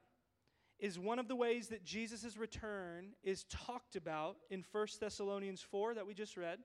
is 0.78 1.00
one 1.00 1.18
of 1.18 1.26
the 1.26 1.34
ways 1.34 1.66
that 1.68 1.82
Jesus' 1.82 2.36
return 2.36 3.14
is 3.24 3.46
talked 3.50 3.96
about 3.96 4.36
in 4.48 4.64
1 4.70 4.86
Thessalonians 5.00 5.60
4 5.60 5.94
that 5.94 6.06
we 6.06 6.14
just 6.14 6.36
read 6.36 6.60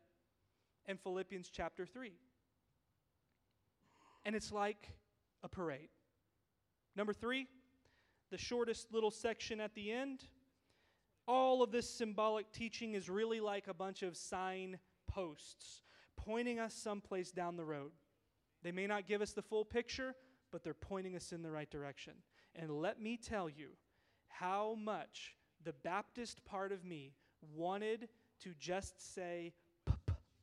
and 0.85 0.99
Philippians 0.99 1.49
chapter 1.51 1.87
3. 1.87 2.13
And 4.23 4.35
it's 4.35 4.51
like 4.51 4.89
a 5.43 5.49
parade. 5.49 5.89
Number 6.95 7.13
three, 7.13 7.47
the 8.31 8.37
shortest 8.37 8.91
little 8.91 9.11
section 9.11 9.59
at 9.59 9.75
the 9.75 9.91
end. 9.91 10.23
All 11.27 11.61
of 11.61 11.71
this 11.71 11.89
symbolic 11.89 12.51
teaching 12.51 12.93
is 12.93 13.09
really 13.09 13.39
like 13.39 13.67
a 13.67 13.73
bunch 13.73 14.03
of 14.03 14.15
sign 14.15 14.79
posts 15.07 15.83
pointing 16.15 16.59
us 16.59 16.73
someplace 16.73 17.31
down 17.31 17.55
the 17.55 17.65
road. 17.65 17.91
They 18.63 18.71
may 18.71 18.87
not 18.87 19.07
give 19.07 19.21
us 19.21 19.31
the 19.31 19.41
full 19.41 19.63
picture, 19.63 20.15
but 20.51 20.63
they're 20.63 20.73
pointing 20.73 21.15
us 21.15 21.31
in 21.31 21.43
the 21.43 21.51
right 21.51 21.69
direction. 21.69 22.13
And 22.55 22.71
let 22.81 23.01
me 23.01 23.17
tell 23.17 23.49
you 23.49 23.69
how 24.27 24.75
much 24.81 25.35
the 25.63 25.73
Baptist 25.73 26.43
part 26.45 26.71
of 26.71 26.83
me 26.83 27.13
wanted 27.55 28.09
to 28.41 28.53
just 28.59 29.13
say 29.15 29.53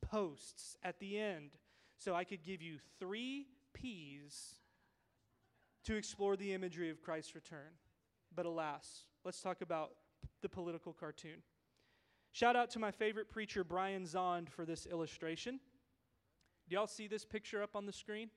posts 0.00 0.76
at 0.82 0.98
the 1.00 1.18
end 1.18 1.50
so 1.98 2.14
I 2.14 2.24
could 2.24 2.42
give 2.42 2.62
you 2.62 2.78
three 2.98 3.48
P's 3.72 4.54
to 5.84 5.96
explore 5.96 6.36
the 6.36 6.52
imagery 6.52 6.90
of 6.90 7.02
Christ's 7.02 7.34
return. 7.34 7.78
But 8.34 8.46
alas, 8.46 9.04
let's 9.24 9.40
talk 9.40 9.60
about 9.60 9.92
the 10.42 10.48
political 10.48 10.92
cartoon. 10.92 11.42
Shout 12.32 12.56
out 12.56 12.70
to 12.70 12.78
my 12.78 12.90
favorite 12.90 13.30
preacher, 13.30 13.62
Brian 13.62 14.04
Zahnd, 14.04 14.48
for 14.48 14.64
this 14.64 14.86
illustration. 14.86 15.60
Do 16.68 16.74
y'all 16.74 16.86
see 16.86 17.06
this 17.06 17.24
picture 17.24 17.62
up 17.62 17.76
on 17.76 17.86
the 17.86 17.92
screen? 17.92 18.30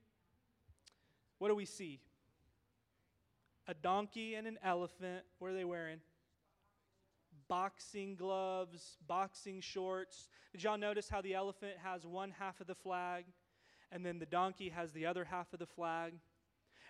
What 1.40 1.48
do 1.48 1.56
we 1.56 1.66
see? 1.66 2.00
A 3.68 3.74
donkey 3.74 4.36
and 4.36 4.46
an 4.46 4.60
elephant. 4.64 5.24
What 5.40 5.52
are 5.52 5.54
they 5.54 5.66
wearing? 5.66 6.00
Boxing 7.48 8.16
gloves, 8.16 8.98
boxing 9.08 9.62
shorts. 9.62 10.28
Did 10.52 10.64
y'all 10.64 10.78
notice 10.78 11.10
how 11.10 11.22
the 11.22 11.34
elephant 11.34 11.74
has 11.84 12.06
one 12.06 12.32
half 12.38 12.60
of 12.60 12.68
the 12.68 12.76
flag 12.76 13.26
and 13.92 14.06
then 14.06 14.20
the 14.20 14.26
donkey 14.26 14.70
has 14.70 14.92
the 14.92 15.06
other 15.06 15.24
half 15.24 15.54
of 15.54 15.60
the 15.60 15.66
flag? 15.66 16.14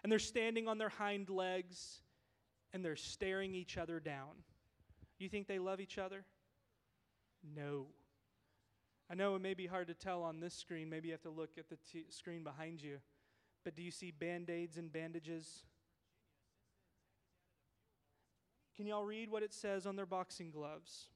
And 0.03 0.11
they're 0.11 0.19
standing 0.19 0.67
on 0.67 0.77
their 0.77 0.89
hind 0.89 1.29
legs 1.29 2.01
and 2.73 2.83
they're 2.83 2.95
staring 2.95 3.55
each 3.55 3.77
other 3.77 3.99
down. 3.99 4.43
You 5.19 5.29
think 5.29 5.47
they 5.47 5.59
love 5.59 5.79
each 5.79 5.97
other? 5.97 6.25
No. 7.55 7.87
I 9.09 9.15
know 9.15 9.35
it 9.35 9.41
may 9.41 9.53
be 9.53 9.67
hard 9.67 9.87
to 9.87 9.93
tell 9.93 10.21
on 10.23 10.39
this 10.39 10.53
screen. 10.53 10.89
Maybe 10.89 11.07
you 11.07 11.13
have 11.13 11.21
to 11.21 11.29
look 11.29 11.51
at 11.57 11.69
the 11.69 11.77
t- 11.91 12.05
screen 12.09 12.43
behind 12.43 12.81
you. 12.81 12.97
But 13.63 13.75
do 13.75 13.81
you 13.81 13.91
see 13.91 14.11
band 14.11 14.49
aids 14.49 14.77
and 14.77 14.91
bandages? 14.91 15.63
Can 18.75 18.85
y'all 18.85 19.03
read 19.03 19.31
what 19.31 19.43
it 19.43 19.53
says 19.53 19.85
on 19.85 19.95
their 19.95 20.05
boxing 20.05 20.51
gloves? 20.51 21.07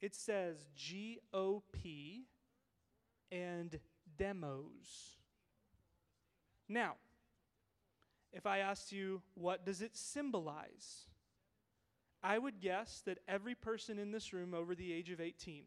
It 0.00 0.14
says 0.14 0.66
GOP 0.76 2.24
and 3.30 3.78
demos. 4.18 5.16
Now, 6.68 6.94
if 8.32 8.46
I 8.46 8.58
asked 8.58 8.92
you, 8.92 9.22
what 9.34 9.64
does 9.64 9.80
it 9.82 9.96
symbolize? 9.96 11.06
I 12.22 12.38
would 12.38 12.60
guess 12.60 13.02
that 13.06 13.18
every 13.28 13.54
person 13.54 13.98
in 13.98 14.10
this 14.10 14.32
room 14.32 14.52
over 14.52 14.74
the 14.74 14.92
age 14.92 15.10
of 15.10 15.20
18 15.20 15.64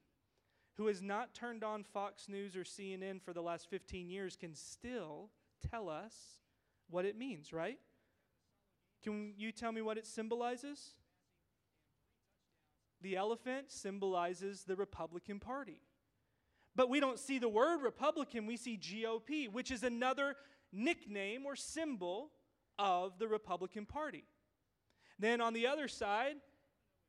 who 0.80 0.88
has 0.88 1.02
not 1.02 1.34
turned 1.34 1.62
on 1.62 1.84
Fox 1.84 2.30
News 2.30 2.56
or 2.56 2.64
CNN 2.64 3.22
for 3.22 3.34
the 3.34 3.42
last 3.42 3.70
15 3.70 4.10
years 4.10 4.38
can 4.38 4.56
still 4.56 5.30
tell 5.70 5.90
us 5.90 6.16
what 6.90 7.04
it 7.04 7.18
means, 7.18 7.52
right? 7.52 7.78
Can 9.04 9.34
you 9.36 9.52
tell 9.52 9.74
me 9.74 9.82
what 9.82 9.98
it 9.98 10.08
symbolizes? 10.08 10.92
The 13.02 13.18
elephant 13.18 13.72
symbolizes 13.72 14.64
the 14.64 14.78
Republican 14.78 15.40
Party. 15.40 15.82
But 16.78 16.90
we 16.90 17.02
don't 17.02 17.20
see 17.20 17.40
the 17.40 17.50
word 17.50 17.82
Republican, 17.82 18.46
we 18.46 18.56
see 18.56 18.78
GOP, 18.78 19.52
which 19.52 19.72
is 19.72 19.84
another 19.84 20.36
nickname 20.72 21.46
or 21.46 21.56
symbol 21.56 22.32
of 22.78 23.20
the 23.20 23.28
Republican 23.28 23.86
Party. 23.86 24.24
Then 25.18 25.42
on 25.42 25.54
the 25.54 25.68
other 25.68 25.88
side, 25.88 26.36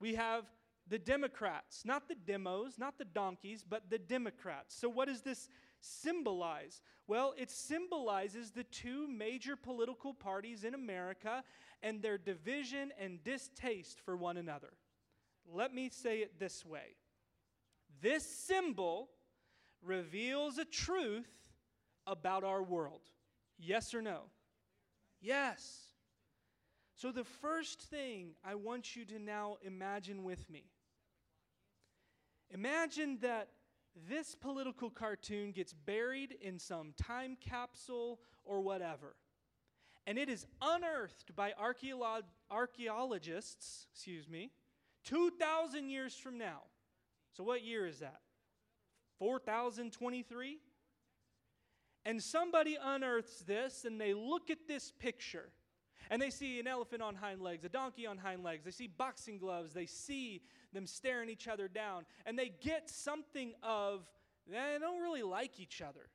we 0.00 0.14
have 0.14 0.44
the 0.88 0.98
Democrats, 0.98 1.84
not 1.84 2.08
the 2.08 2.16
demos, 2.16 2.74
not 2.76 2.98
the 2.98 3.04
donkeys, 3.04 3.64
but 3.68 3.88
the 3.88 3.98
Democrats. 3.98 4.74
So, 4.74 4.88
what 4.88 5.06
does 5.06 5.22
this 5.22 5.48
symbolize? 5.80 6.82
Well, 7.06 7.34
it 7.38 7.50
symbolizes 7.50 8.50
the 8.50 8.64
two 8.64 9.06
major 9.06 9.54
political 9.56 10.12
parties 10.12 10.64
in 10.64 10.74
America 10.74 11.44
and 11.82 12.02
their 12.02 12.18
division 12.18 12.92
and 13.00 13.22
distaste 13.22 14.00
for 14.04 14.16
one 14.16 14.36
another. 14.36 14.72
Let 15.52 15.72
me 15.72 15.88
say 15.88 16.18
it 16.18 16.38
this 16.38 16.64
way 16.64 16.96
this 18.00 18.24
symbol 18.24 19.10
reveals 19.82 20.58
a 20.58 20.64
truth 20.64 21.30
about 22.06 22.44
our 22.44 22.62
world. 22.62 23.02
Yes 23.60 23.94
or 23.94 24.00
no? 24.00 24.22
Yes. 25.20 25.90
So, 26.94 27.12
the 27.12 27.24
first 27.24 27.80
thing 27.82 28.32
I 28.44 28.54
want 28.54 28.96
you 28.96 29.04
to 29.06 29.18
now 29.18 29.56
imagine 29.62 30.22
with 30.22 30.48
me 30.50 30.64
imagine 32.50 33.18
that 33.22 33.48
this 34.08 34.34
political 34.34 34.90
cartoon 34.90 35.52
gets 35.52 35.72
buried 35.72 36.36
in 36.40 36.58
some 36.58 36.92
time 36.96 37.36
capsule 37.40 38.20
or 38.44 38.60
whatever. 38.60 39.16
And 40.06 40.18
it 40.18 40.28
is 40.28 40.46
unearthed 40.62 41.36
by 41.36 41.52
archeolo- 41.52 42.22
archaeologists, 42.50 43.86
excuse 43.92 44.28
me, 44.28 44.50
2,000 45.04 45.88
years 45.88 46.14
from 46.14 46.38
now. 46.38 46.62
So, 47.32 47.44
what 47.44 47.62
year 47.62 47.86
is 47.86 48.00
that? 48.00 48.20
4023? 49.18 50.58
And 52.04 52.22
somebody 52.22 52.78
unearths 52.82 53.40
this 53.40 53.84
and 53.84 54.00
they 54.00 54.14
look 54.14 54.50
at 54.50 54.66
this 54.66 54.92
picture 54.98 55.50
and 56.10 56.20
they 56.20 56.30
see 56.30 56.58
an 56.58 56.66
elephant 56.66 57.02
on 57.02 57.14
hind 57.14 57.40
legs, 57.40 57.64
a 57.64 57.68
donkey 57.68 58.04
on 58.06 58.18
hind 58.18 58.42
legs. 58.42 58.64
They 58.64 58.72
see 58.72 58.88
boxing 58.88 59.38
gloves. 59.38 59.72
They 59.72 59.86
see 59.86 60.42
them 60.72 60.86
staring 60.86 61.28
each 61.28 61.46
other 61.46 61.68
down. 61.68 62.04
And 62.26 62.36
they 62.38 62.50
get 62.60 62.90
something 62.90 63.54
of, 63.62 64.08
eh, 64.52 64.72
they 64.72 64.78
don't 64.80 65.00
really 65.00 65.22
like 65.22 65.60
each 65.60 65.80
other. 65.80 66.08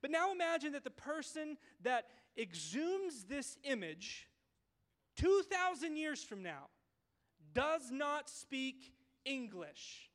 But 0.00 0.10
now 0.10 0.32
imagine 0.32 0.72
that 0.72 0.84
the 0.84 0.90
person 0.90 1.58
that 1.82 2.06
exhumes 2.36 3.28
this 3.28 3.56
image 3.62 4.28
2,000 5.16 5.96
years 5.96 6.22
from 6.22 6.42
now 6.42 6.68
does 7.52 7.90
not 7.90 8.28
speak 8.28 8.92
English. 9.24 10.10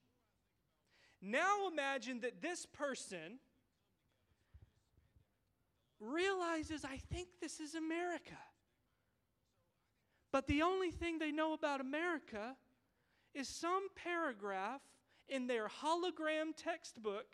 Now 1.21 1.69
imagine 1.71 2.21
that 2.21 2.41
this 2.41 2.65
person 2.65 3.39
realizes, 6.03 6.83
I 6.85 6.97
think 7.11 7.29
this 7.41 7.59
is 7.59 7.75
America. 7.75 8.37
But 10.31 10.47
the 10.47 10.61
only 10.61 10.91
thing 10.91 11.19
they 11.19 11.31
know 11.31 11.53
about 11.53 11.79
America 11.79 12.55
is 13.33 13.47
some 13.47 13.87
paragraph 13.95 14.81
in 15.27 15.47
their 15.47 15.67
hologram 15.67 16.55
textbook 16.55 17.27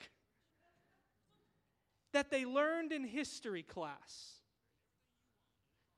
that 2.12 2.30
they 2.32 2.46
learned 2.46 2.92
in 2.92 3.04
history 3.04 3.64
class. 3.64 4.42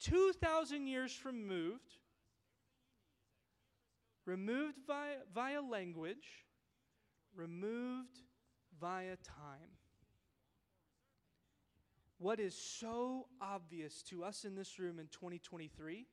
2,000 0.01 0.87
years 0.87 1.19
removed, 1.23 1.97
removed 4.25 4.77
via, 4.87 5.17
via 5.33 5.61
language, 5.61 6.45
removed 7.35 8.19
via 8.79 9.15
time. 9.17 9.69
What 12.21 12.39
is 12.39 12.53
so 12.53 13.25
obvious 13.41 14.03
to 14.03 14.23
us 14.23 14.45
in 14.45 14.53
this 14.53 14.77
room 14.77 14.99
in 14.99 15.07
2023? 15.07 16.05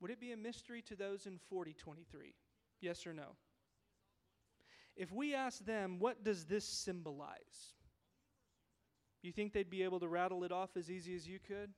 Would 0.00 0.10
it 0.10 0.18
be 0.18 0.32
a 0.32 0.38
mystery 0.38 0.80
to 0.88 0.96
those 0.96 1.26
in 1.26 1.38
4023? 1.50 2.34
Yes 2.80 3.06
or 3.06 3.12
no? 3.12 3.36
If 4.96 5.12
we 5.12 5.34
ask 5.34 5.62
them, 5.66 5.98
what 5.98 6.24
does 6.24 6.46
this 6.46 6.64
symbolize? 6.64 7.74
You 9.20 9.32
think 9.32 9.52
they'd 9.52 9.68
be 9.68 9.82
able 9.82 10.00
to 10.00 10.08
rattle 10.08 10.44
it 10.44 10.52
off 10.52 10.78
as 10.78 10.90
easy 10.90 11.14
as 11.14 11.28
you 11.28 11.38
could? 11.38 11.74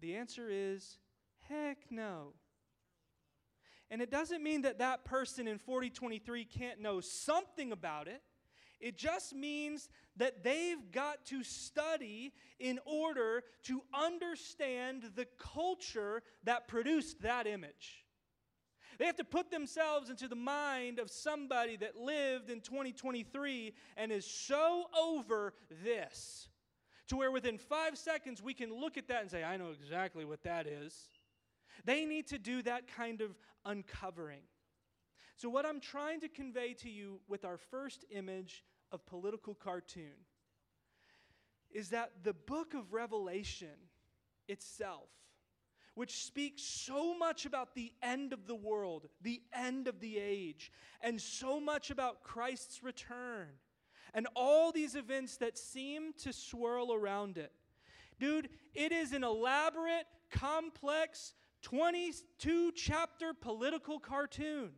The 0.00 0.16
answer 0.16 0.48
is 0.50 0.98
heck 1.48 1.78
no. 1.88 2.32
And 3.92 4.02
it 4.02 4.10
doesn't 4.10 4.42
mean 4.42 4.62
that 4.62 4.80
that 4.80 5.04
person 5.04 5.46
in 5.46 5.58
4023 5.58 6.46
can't 6.46 6.80
know 6.80 6.98
something 7.00 7.70
about 7.70 8.08
it. 8.08 8.22
It 8.80 8.96
just 8.96 9.34
means 9.34 9.88
that 10.16 10.42
they've 10.42 10.90
got 10.90 11.24
to 11.26 11.44
study 11.44 12.32
in 12.58 12.78
order 12.84 13.44
to 13.64 13.82
understand 13.94 15.10
the 15.14 15.26
culture 15.38 16.22
that 16.44 16.68
produced 16.68 17.22
that 17.22 17.46
image. 17.46 18.04
They 18.98 19.06
have 19.06 19.16
to 19.16 19.24
put 19.24 19.50
themselves 19.50 20.10
into 20.10 20.28
the 20.28 20.36
mind 20.36 20.98
of 20.98 21.10
somebody 21.10 21.76
that 21.78 21.96
lived 21.96 22.50
in 22.50 22.60
2023 22.60 23.72
and 23.96 24.12
is 24.12 24.26
so 24.26 24.84
over 24.98 25.54
this 25.82 26.48
to 27.08 27.16
where 27.16 27.30
within 27.30 27.56
five 27.56 27.96
seconds 27.96 28.42
we 28.42 28.54
can 28.54 28.72
look 28.72 28.98
at 28.98 29.08
that 29.08 29.22
and 29.22 29.30
say, 29.30 29.42
I 29.42 29.56
know 29.56 29.70
exactly 29.70 30.24
what 30.24 30.42
that 30.42 30.66
is. 30.66 30.94
They 31.84 32.04
need 32.04 32.26
to 32.28 32.38
do 32.38 32.62
that 32.62 32.94
kind 32.94 33.20
of 33.20 33.38
uncovering. 33.64 34.42
So, 35.40 35.48
what 35.48 35.64
I'm 35.64 35.80
trying 35.80 36.20
to 36.20 36.28
convey 36.28 36.74
to 36.74 36.90
you 36.90 37.18
with 37.26 37.46
our 37.46 37.56
first 37.56 38.04
image 38.10 38.62
of 38.92 39.06
political 39.06 39.54
cartoon 39.54 40.26
is 41.70 41.88
that 41.88 42.10
the 42.24 42.34
book 42.34 42.74
of 42.74 42.92
Revelation 42.92 43.88
itself, 44.48 45.08
which 45.94 46.24
speaks 46.24 46.62
so 46.62 47.16
much 47.16 47.46
about 47.46 47.74
the 47.74 47.90
end 48.02 48.34
of 48.34 48.46
the 48.46 48.54
world, 48.54 49.08
the 49.22 49.40
end 49.54 49.88
of 49.88 49.98
the 50.00 50.18
age, 50.18 50.70
and 51.00 51.18
so 51.18 51.58
much 51.58 51.90
about 51.90 52.22
Christ's 52.22 52.82
return, 52.82 53.48
and 54.12 54.28
all 54.36 54.72
these 54.72 54.94
events 54.94 55.38
that 55.38 55.56
seem 55.56 56.12
to 56.18 56.34
swirl 56.34 56.92
around 56.92 57.38
it. 57.38 57.52
Dude, 58.18 58.50
it 58.74 58.92
is 58.92 59.14
an 59.14 59.24
elaborate, 59.24 60.04
complex, 60.30 61.32
22 61.62 62.72
chapter 62.76 63.32
political 63.32 63.98
cartoon. 63.98 64.72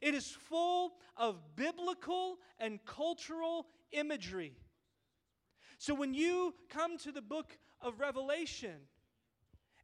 It 0.00 0.14
is 0.14 0.30
full 0.30 0.94
of 1.16 1.36
biblical 1.56 2.38
and 2.58 2.84
cultural 2.84 3.66
imagery. 3.92 4.54
So 5.78 5.94
when 5.94 6.14
you 6.14 6.54
come 6.68 6.98
to 6.98 7.12
the 7.12 7.22
book 7.22 7.56
of 7.80 8.00
Revelation 8.00 8.76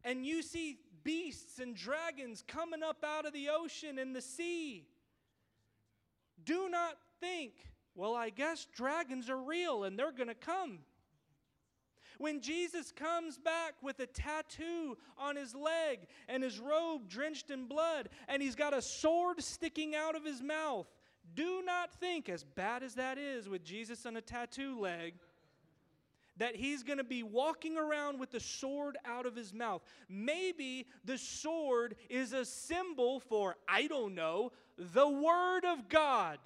and 0.05 0.27
you 0.27 0.43
see 0.43 0.79
beasts 1.05 1.59
and 1.59 1.75
dragons 1.75 2.43
coming 2.47 2.83
up 2.83 3.05
out 3.05 3.27
of 3.27 3.33
the 3.33 3.49
ocean 3.49 3.99
and 3.99 4.15
the 4.15 4.21
sea, 4.21 4.87
do 6.45 6.69
not 6.69 6.97
think, 7.21 7.53
well, 7.95 8.15
I 8.15 8.31
guess 8.31 8.67
dragons 8.75 9.31
are 9.31 9.41
real 9.41 9.85
and 9.85 9.99
they're 9.99 10.13
going 10.13 10.29
to 10.29 10.35
come. 10.35 10.81
When 12.19 12.41
Jesus 12.41 12.93
comes 12.93 13.39
back 13.39 13.75
with 13.83 14.01
a 14.01 14.07
tattoo 14.07 14.97
on 15.19 15.37
his 15.37 15.55
leg 15.55 16.07
and 16.29 16.43
his 16.43 16.59
robe 16.59 17.09
drenched 17.09 17.51
in 17.51 17.67
blood 17.67 18.09
and 18.29 18.43
he's 18.43 18.55
got 18.55 18.75
a 18.75 18.83
sword 18.83 19.43
sticking 19.43 19.95
out 19.95 20.17
of 20.17 20.25
his 20.25 20.43
mouth, 20.43 20.87
do 21.35 21.63
not 21.65 21.93
think, 21.93 22.29
as 22.29 22.45
bad 22.45 22.83
as 22.83 22.95
that 22.95 23.19
is 23.19 23.49
with 23.49 23.65
Jesus 23.65 24.07
on 24.07 24.17
a 24.17 24.21
tattoo 24.21 24.81
leg, 24.81 25.15
that 26.39 26.55
he's 26.55 26.83
going 26.83 26.99
to 26.99 27.05
be 27.05 27.23
walking 27.23 27.77
around 27.77 28.21
with 28.21 28.31
the 28.31 28.41
sword 28.41 28.97
out 29.05 29.27
of 29.27 29.35
his 29.35 29.53
mouth. 29.53 29.83
Maybe 30.09 30.87
the 31.05 31.19
sword 31.19 31.97
is 32.09 32.33
a 32.33 32.45
symbol 32.45 33.21
for, 33.21 33.57
I 33.69 33.87
don't 33.87 34.15
know, 34.15 34.53
the 34.79 35.09
Word 35.09 35.65
of 35.65 35.89
God. 35.89 36.39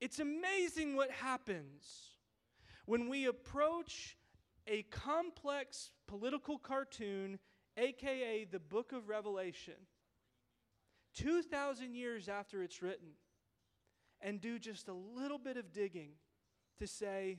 It's 0.00 0.18
amazing 0.18 0.96
what 0.96 1.10
happens 1.10 2.15
when 2.86 3.08
we 3.08 3.26
approach 3.26 4.16
a 4.66 4.82
complex 4.84 5.90
political 6.06 6.58
cartoon, 6.58 7.38
aka 7.76 8.44
the 8.44 8.58
book 8.58 8.92
of 8.92 9.08
Revelation, 9.08 9.74
2,000 11.14 11.94
years 11.94 12.28
after 12.28 12.62
it's 12.62 12.82
written, 12.82 13.08
and 14.20 14.40
do 14.40 14.58
just 14.58 14.88
a 14.88 14.94
little 14.94 15.38
bit 15.38 15.56
of 15.56 15.72
digging 15.72 16.10
to 16.78 16.86
say, 16.86 17.38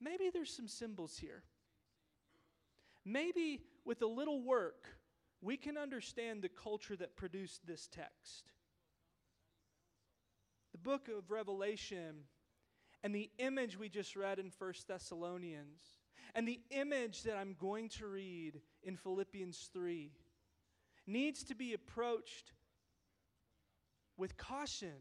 maybe 0.00 0.30
there's 0.32 0.54
some 0.54 0.68
symbols 0.68 1.16
here. 1.16 1.42
Maybe 3.04 3.60
with 3.84 4.02
a 4.02 4.06
little 4.06 4.42
work, 4.42 4.88
we 5.40 5.56
can 5.56 5.76
understand 5.76 6.42
the 6.42 6.48
culture 6.48 6.96
that 6.96 7.16
produced 7.16 7.66
this 7.66 7.86
text. 7.86 8.50
The 10.72 10.78
book 10.78 11.08
of 11.08 11.30
Revelation 11.30 12.24
and 13.06 13.14
the 13.14 13.30
image 13.38 13.78
we 13.78 13.88
just 13.88 14.16
read 14.16 14.40
in 14.40 14.50
First 14.50 14.88
Thessalonians 14.88 15.80
and 16.34 16.46
the 16.46 16.58
image 16.72 17.22
that 17.22 17.36
I'm 17.36 17.54
going 17.56 17.88
to 17.90 18.08
read 18.08 18.60
in 18.82 18.96
Philippians 18.96 19.70
3 19.72 20.10
needs 21.06 21.44
to 21.44 21.54
be 21.54 21.72
approached 21.72 22.50
with 24.16 24.36
caution 24.36 24.96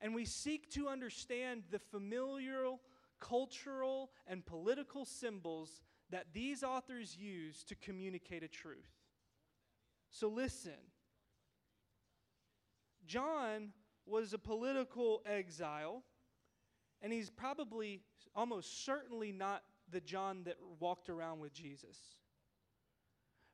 and 0.00 0.14
we 0.14 0.24
seek 0.24 0.70
to 0.74 0.86
understand 0.86 1.64
the 1.72 1.80
familial, 1.80 2.80
cultural, 3.18 4.12
and 4.28 4.46
political 4.46 5.04
symbols 5.04 5.82
that 6.10 6.26
these 6.32 6.62
authors 6.62 7.16
use 7.16 7.64
to 7.64 7.74
communicate 7.74 8.44
a 8.44 8.48
truth. 8.48 9.00
So 10.12 10.28
listen. 10.28 10.78
John 13.04 13.72
was 14.06 14.32
a 14.32 14.38
political 14.38 15.22
exile, 15.26 16.04
and 17.02 17.12
he's 17.12 17.30
probably 17.30 18.00
almost 18.34 18.84
certainly 18.84 19.32
not 19.32 19.62
the 19.90 20.00
John 20.00 20.44
that 20.44 20.56
walked 20.80 21.08
around 21.08 21.40
with 21.40 21.52
Jesus. 21.52 21.98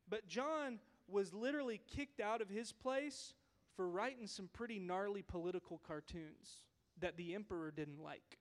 But 0.09 0.29
John 0.29 0.79
was 1.09 1.33
literally 1.33 1.81
kicked 1.95 2.21
out 2.21 2.41
of 2.41 2.49
his 2.49 2.73
place 2.73 3.35
for 3.75 3.89
writing 3.89 4.27
some 4.27 4.49
pretty 4.53 4.79
gnarly 4.79 5.23
political 5.23 5.81
cartoons 5.87 6.65
that 7.01 7.17
the 7.17 7.35
emperor 7.35 7.71
didn't 7.71 8.03
like. 8.03 8.39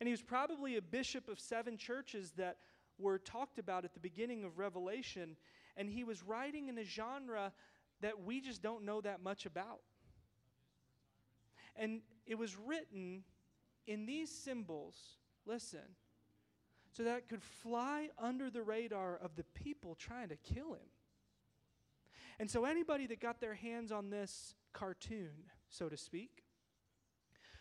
And 0.00 0.06
he 0.06 0.12
was 0.12 0.22
probably 0.22 0.76
a 0.76 0.82
bishop 0.82 1.28
of 1.28 1.38
seven 1.38 1.76
churches 1.76 2.32
that 2.36 2.56
were 2.98 3.18
talked 3.18 3.58
about 3.58 3.84
at 3.84 3.94
the 3.94 4.00
beginning 4.00 4.44
of 4.44 4.58
Revelation. 4.58 5.36
And 5.76 5.88
he 5.88 6.04
was 6.04 6.22
writing 6.22 6.68
in 6.68 6.78
a 6.78 6.84
genre 6.84 7.52
that 8.00 8.24
we 8.24 8.40
just 8.40 8.62
don't 8.62 8.84
know 8.84 9.00
that 9.02 9.22
much 9.22 9.46
about. 9.46 9.80
And 11.76 12.00
it 12.26 12.38
was 12.38 12.56
written 12.58 13.22
in 13.86 14.06
these 14.06 14.30
symbols, 14.30 14.96
listen, 15.46 15.96
so 16.92 17.02
that 17.04 17.18
it 17.18 17.28
could 17.28 17.42
fly 17.42 18.08
under 18.18 18.50
the 18.50 18.62
radar 18.62 19.16
of 19.16 19.36
the 19.36 19.44
people 19.54 19.94
trying 19.94 20.28
to 20.28 20.36
kill 20.36 20.74
him. 20.74 20.88
And 22.38 22.50
so, 22.50 22.64
anybody 22.64 23.06
that 23.06 23.20
got 23.20 23.40
their 23.40 23.54
hands 23.54 23.92
on 23.92 24.10
this 24.10 24.54
cartoon, 24.72 25.30
so 25.68 25.88
to 25.88 25.96
speak, 25.96 26.44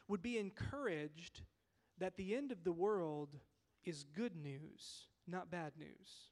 would 0.08 0.22
be 0.22 0.38
encouraged 0.38 1.42
that 1.98 2.18
the 2.18 2.36
end 2.36 2.52
of 2.52 2.64
the 2.64 2.72
world 2.72 3.36
is 3.84 4.04
good 4.04 4.36
news, 4.36 5.08
not 5.28 5.52
bad 5.52 5.74
news. 5.78 6.32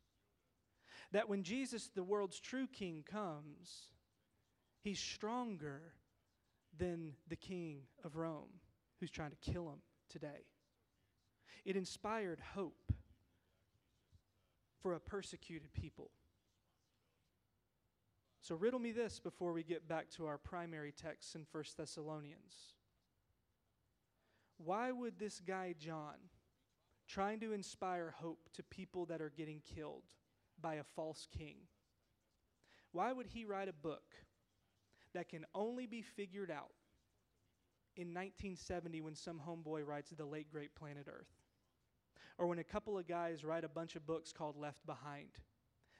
That 1.12 1.30
when 1.30 1.44
Jesus, 1.44 1.90
the 1.94 2.04
world's 2.04 2.40
true 2.40 2.68
king, 2.68 3.04
comes, 3.10 3.92
he's 4.82 5.00
stronger 5.00 5.94
than 6.78 7.14
the 7.28 7.36
king 7.36 7.82
of 8.04 8.16
Rome 8.16 8.62
who's 9.00 9.12
trying 9.12 9.32
to 9.32 9.52
kill 9.52 9.70
him 9.70 9.80
today. 10.10 10.46
It 11.66 11.76
inspired 11.76 12.40
hope 12.56 12.92
for 14.82 14.94
a 14.94 15.00
persecuted 15.00 15.74
people. 15.74 16.12
So, 18.42 18.56
riddle 18.56 18.80
me 18.80 18.94
this 18.94 19.20
before 19.20 19.52
we 19.52 19.64
get 19.64 19.88
back 19.88 20.10
to 20.12 20.26
our 20.26 20.38
primary 20.38 20.94
text 20.94 21.36
in 21.36 21.46
1 21.52 21.64
Thessalonians. 21.78 22.76
Why 24.58 24.92
would 24.92 25.20
this 25.20 25.42
guy, 25.42 25.76
John, 25.78 26.16
trying 27.08 27.40
to 27.42 27.52
inspire 27.52 28.16
hope 28.18 28.50
to 28.54 28.64
people 28.64 29.06
that 29.08 29.22
are 29.22 29.34
getting 29.36 29.62
killed 29.76 30.04
by 30.62 30.76
a 30.76 30.84
false 30.84 31.28
king, 31.38 31.58
why 32.92 33.12
would 33.12 33.28
he 33.28 33.46
write 33.46 33.70
a 33.70 33.74
book 33.74 34.16
that 35.14 35.30
can 35.30 35.46
only 35.54 35.86
be 35.86 36.02
figured 36.02 36.50
out 36.50 36.72
in 37.98 38.14
1970 38.14 39.02
when 39.02 39.16
some 39.16 39.42
homeboy 39.46 39.86
writes 39.86 40.12
The 40.12 40.26
Late 40.26 40.50
Great 40.50 40.74
Planet 40.76 41.08
Earth? 41.08 41.34
Or 42.38 42.48
when 42.48 42.60
a 42.60 42.64
couple 42.64 42.98
of 42.98 43.08
guys 43.08 43.44
write 43.44 43.64
a 43.64 43.70
bunch 43.70 43.96
of 43.96 44.06
books 44.06 44.32
called 44.32 44.56
Left 44.56 44.86
Behind? 44.86 45.30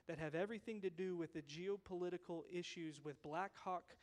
that 0.08 0.18
have 0.18 0.36
everything 0.36 0.82
to 0.82 0.90
do 0.90 1.16
with 1.16 1.34
the 1.34 1.42
geopolitical 1.42 2.44
issues 2.52 3.02
with 3.04 3.22
Black 3.22 3.52
Hawk 3.56 3.96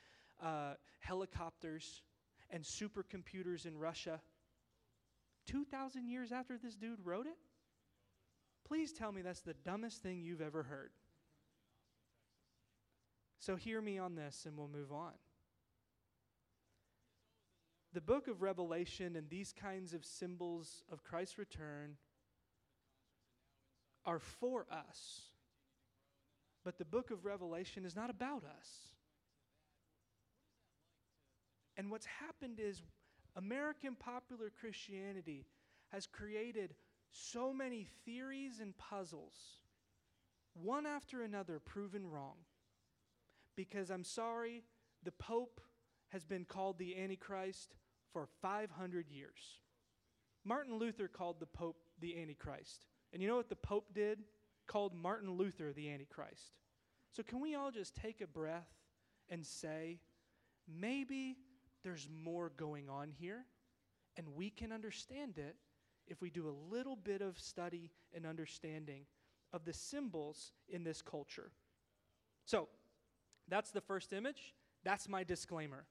uh, 0.42 0.74
helicopters 1.00 2.02
and 2.50 2.62
supercomputers 2.62 3.66
in 3.66 3.78
Russia. 3.78 4.20
2,000 5.46 6.08
years 6.08 6.30
after 6.30 6.58
this 6.58 6.76
dude 6.76 6.98
wrote 7.04 7.26
it? 7.26 7.38
Please 8.66 8.92
tell 8.92 9.12
me 9.12 9.22
that's 9.22 9.40
the 9.40 9.54
dumbest 9.64 10.02
thing 10.02 10.20
you've 10.20 10.40
ever 10.40 10.62
heard. 10.62 10.90
So, 13.38 13.56
hear 13.56 13.82
me 13.82 13.98
on 13.98 14.14
this 14.14 14.44
and 14.46 14.56
we'll 14.56 14.68
move 14.68 14.90
on. 14.90 15.12
The 17.94 18.00
book 18.00 18.28
of 18.28 18.42
Revelation 18.42 19.16
and 19.16 19.30
these 19.30 19.52
kinds 19.52 19.94
of 19.94 20.04
symbols 20.04 20.82
of 20.92 21.04
Christ's 21.04 21.38
return 21.38 21.96
are 24.04 24.18
for 24.18 24.66
us 24.70 25.30
but 26.64 26.78
the 26.78 26.84
book 26.84 27.10
of 27.10 27.24
Revelation 27.24 27.84
is 27.84 27.94
not 27.94 28.10
about 28.10 28.42
us. 28.44 28.68
And 31.76 31.90
what's 31.90 32.06
happened 32.06 32.58
is 32.58 32.82
American 33.36 33.94
popular 33.94 34.50
Christianity 34.60 35.44
has 35.92 36.06
created 36.06 36.74
so 37.10 37.52
many 37.52 37.86
theories 38.04 38.60
and 38.60 38.76
puzzles, 38.78 39.34
one 40.54 40.86
after 40.86 41.22
another 41.22 41.58
proven 41.58 42.08
wrong. 42.08 42.36
Because 43.56 43.90
I'm 43.90 44.04
sorry, 44.04 44.64
the 45.02 45.12
Pope 45.12 45.60
has 46.08 46.24
been 46.24 46.44
called 46.44 46.78
the 46.78 46.96
Antichrist 46.96 47.74
for 48.14 48.26
500 48.40 49.10
years. 49.10 49.58
Martin 50.44 50.78
Luther 50.78 51.08
called 51.08 51.40
the 51.40 51.46
Pope 51.46 51.76
the 52.00 52.18
Antichrist. 52.18 52.86
And 53.12 53.20
you 53.20 53.28
know 53.28 53.36
what 53.36 53.50
the 53.50 53.56
Pope 53.56 53.92
did? 53.92 54.20
called 54.66 54.94
Martin 54.94 55.30
Luther 55.36 55.72
the 55.72 55.90
Antichrist. 55.90 56.54
So, 57.12 57.22
can 57.22 57.40
we 57.40 57.54
all 57.54 57.70
just 57.70 57.94
take 57.94 58.20
a 58.20 58.26
breath 58.26 58.68
and 59.28 59.44
say, 59.44 60.00
maybe 60.66 61.36
there's 61.82 62.08
more 62.24 62.50
going 62.56 62.88
on 62.88 63.10
here, 63.10 63.44
and 64.16 64.26
we 64.34 64.50
can 64.50 64.72
understand 64.72 65.38
it 65.38 65.56
if 66.06 66.20
we 66.20 66.30
do 66.30 66.48
a 66.48 66.74
little 66.74 66.96
bit 66.96 67.20
of 67.20 67.38
study 67.38 67.90
and 68.14 68.26
understanding 68.26 69.02
of 69.52 69.64
the 69.64 69.72
symbols 69.72 70.52
in 70.68 70.82
this 70.82 71.02
culture? 71.02 71.52
So, 72.46 72.68
that's 73.48 73.70
the 73.70 73.80
first 73.80 74.12
image. 74.12 74.54
That's 74.82 75.08
my 75.08 75.24
disclaimer. 75.24 75.84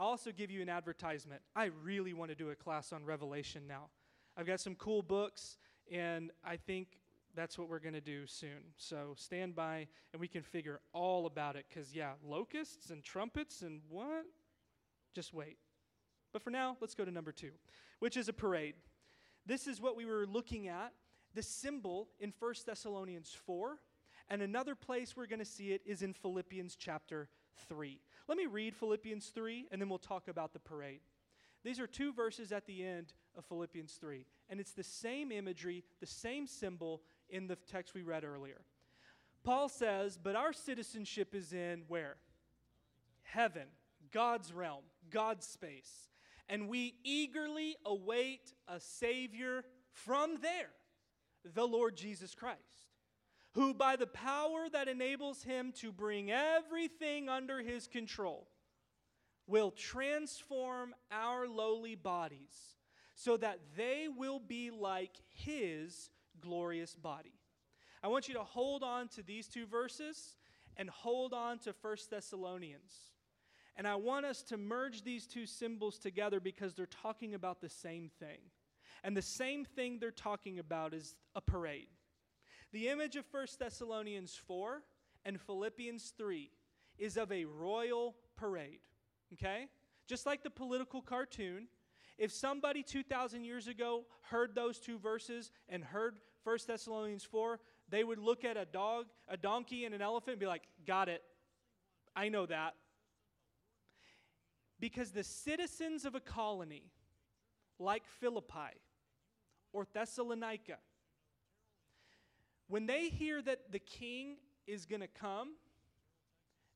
I'll 0.00 0.06
also 0.06 0.32
give 0.32 0.50
you 0.50 0.62
an 0.62 0.70
advertisement. 0.70 1.42
I 1.54 1.68
really 1.84 2.14
want 2.14 2.30
to 2.30 2.34
do 2.34 2.48
a 2.48 2.54
class 2.54 2.90
on 2.90 3.04
Revelation 3.04 3.64
now. 3.68 3.90
I've 4.34 4.46
got 4.46 4.58
some 4.58 4.74
cool 4.76 5.02
books, 5.02 5.58
and 5.92 6.30
I 6.42 6.56
think 6.56 6.98
that's 7.34 7.58
what 7.58 7.68
we're 7.68 7.80
going 7.80 7.92
to 7.92 8.00
do 8.00 8.26
soon. 8.26 8.72
So 8.78 9.12
stand 9.14 9.54
by 9.54 9.88
and 10.14 10.20
we 10.20 10.26
can 10.26 10.40
figure 10.42 10.80
all 10.94 11.26
about 11.26 11.54
it 11.54 11.66
because, 11.68 11.94
yeah, 11.94 12.12
locusts 12.26 12.88
and 12.88 13.04
trumpets 13.04 13.60
and 13.60 13.82
what? 13.90 14.24
Just 15.14 15.34
wait. 15.34 15.58
But 16.32 16.40
for 16.40 16.50
now, 16.50 16.78
let's 16.80 16.94
go 16.94 17.04
to 17.04 17.10
number 17.10 17.30
two, 17.30 17.52
which 17.98 18.16
is 18.16 18.26
a 18.30 18.32
parade. 18.32 18.76
This 19.44 19.66
is 19.66 19.82
what 19.82 19.98
we 19.98 20.06
were 20.06 20.24
looking 20.26 20.66
at 20.68 20.94
the 21.34 21.42
symbol 21.42 22.08
in 22.18 22.32
1 22.38 22.54
Thessalonians 22.64 23.36
4. 23.44 23.78
And 24.30 24.40
another 24.40 24.74
place 24.74 25.14
we're 25.14 25.26
going 25.26 25.40
to 25.40 25.44
see 25.44 25.72
it 25.72 25.82
is 25.84 26.00
in 26.00 26.14
Philippians 26.14 26.74
chapter 26.74 27.28
3. 27.68 28.00
Let 28.30 28.38
me 28.38 28.46
read 28.46 28.76
Philippians 28.76 29.26
3 29.34 29.66
and 29.72 29.82
then 29.82 29.88
we'll 29.88 29.98
talk 29.98 30.28
about 30.28 30.52
the 30.52 30.60
parade. 30.60 31.00
These 31.64 31.80
are 31.80 31.88
two 31.88 32.12
verses 32.12 32.52
at 32.52 32.64
the 32.64 32.86
end 32.86 33.12
of 33.36 33.44
Philippians 33.44 33.94
3. 33.94 34.24
And 34.48 34.60
it's 34.60 34.70
the 34.70 34.84
same 34.84 35.32
imagery, 35.32 35.82
the 35.98 36.06
same 36.06 36.46
symbol, 36.46 37.02
in 37.28 37.48
the 37.48 37.56
text 37.56 37.92
we 37.92 38.02
read 38.02 38.22
earlier. 38.22 38.60
Paul 39.42 39.68
says, 39.68 40.16
But 40.16 40.36
our 40.36 40.52
citizenship 40.52 41.34
is 41.34 41.52
in 41.52 41.82
where? 41.88 42.18
Heaven, 43.22 43.66
God's 44.12 44.52
realm, 44.52 44.84
God's 45.10 45.44
space. 45.44 46.08
and 46.48 46.68
we 46.68 46.94
eagerly 47.02 47.74
await 47.84 48.54
a 48.68 48.78
Savior 48.78 49.64
from 49.90 50.36
there, 50.40 50.70
the 51.44 51.66
Lord 51.66 51.96
Jesus 51.96 52.32
Christ, 52.36 52.89
who 53.52 53.74
by 53.74 53.96
the 53.96 54.06
power 54.06 54.68
that 54.72 54.88
enables 54.88 55.42
him 55.42 55.72
to 55.72 55.90
bring 55.90 56.30
everything 56.30 57.28
under 57.28 57.60
his 57.60 57.86
control 57.86 58.46
will 59.46 59.72
transform 59.72 60.94
our 61.10 61.48
lowly 61.48 61.96
bodies 61.96 62.76
so 63.14 63.36
that 63.36 63.58
they 63.76 64.06
will 64.08 64.38
be 64.38 64.70
like 64.70 65.16
his 65.28 66.10
glorious 66.40 66.94
body. 66.94 67.34
I 68.02 68.08
want 68.08 68.28
you 68.28 68.34
to 68.34 68.44
hold 68.44 68.82
on 68.82 69.08
to 69.08 69.22
these 69.22 69.48
two 69.48 69.66
verses 69.66 70.36
and 70.76 70.88
hold 70.88 71.34
on 71.34 71.58
to 71.60 71.74
1 71.82 71.96
Thessalonians. 72.10 72.94
And 73.76 73.86
I 73.86 73.96
want 73.96 74.24
us 74.26 74.42
to 74.44 74.56
merge 74.56 75.02
these 75.02 75.26
two 75.26 75.46
symbols 75.46 75.98
together 75.98 76.40
because 76.40 76.74
they're 76.74 76.86
talking 76.86 77.34
about 77.34 77.60
the 77.60 77.68
same 77.68 78.10
thing. 78.18 78.38
And 79.02 79.16
the 79.16 79.22
same 79.22 79.64
thing 79.64 79.98
they're 79.98 80.10
talking 80.10 80.58
about 80.58 80.94
is 80.94 81.14
a 81.34 81.40
parade. 81.40 81.88
The 82.72 82.88
image 82.88 83.16
of 83.16 83.24
1 83.30 83.46
Thessalonians 83.58 84.40
4 84.46 84.82
and 85.24 85.40
Philippians 85.40 86.12
3 86.16 86.50
is 86.98 87.16
of 87.16 87.32
a 87.32 87.44
royal 87.44 88.14
parade. 88.36 88.80
Okay? 89.32 89.68
Just 90.06 90.26
like 90.26 90.42
the 90.42 90.50
political 90.50 91.02
cartoon, 91.02 91.68
if 92.18 92.30
somebody 92.30 92.82
2,000 92.82 93.44
years 93.44 93.66
ago 93.66 94.04
heard 94.22 94.54
those 94.54 94.78
two 94.78 94.98
verses 94.98 95.50
and 95.68 95.82
heard 95.82 96.16
1 96.44 96.58
Thessalonians 96.66 97.24
4, 97.24 97.58
they 97.88 98.04
would 98.04 98.18
look 98.18 98.44
at 98.44 98.56
a 98.56 98.64
dog, 98.64 99.06
a 99.28 99.36
donkey, 99.36 99.84
and 99.84 99.94
an 99.94 100.02
elephant 100.02 100.34
and 100.34 100.40
be 100.40 100.46
like, 100.46 100.62
Got 100.86 101.08
it. 101.08 101.22
I 102.14 102.28
know 102.28 102.46
that. 102.46 102.74
Because 104.78 105.10
the 105.10 105.24
citizens 105.24 106.04
of 106.04 106.14
a 106.14 106.20
colony 106.20 106.90
like 107.78 108.02
Philippi 108.20 108.78
or 109.72 109.86
Thessalonica, 109.92 110.78
when 112.70 112.86
they 112.86 113.08
hear 113.08 113.42
that 113.42 113.72
the 113.72 113.80
king 113.80 114.36
is 114.66 114.86
going 114.86 115.00
to 115.00 115.08
come, 115.08 115.54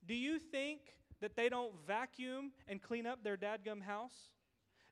do 0.05 0.15
you 0.15 0.39
think 0.39 0.81
that 1.21 1.37
they 1.37 1.49
don't 1.49 1.73
vacuum 1.87 2.51
and 2.69 2.83
clean 2.83 3.07
up 3.07 3.23
their 3.23 3.37
dadgum 3.37 3.81
house? 3.81 4.31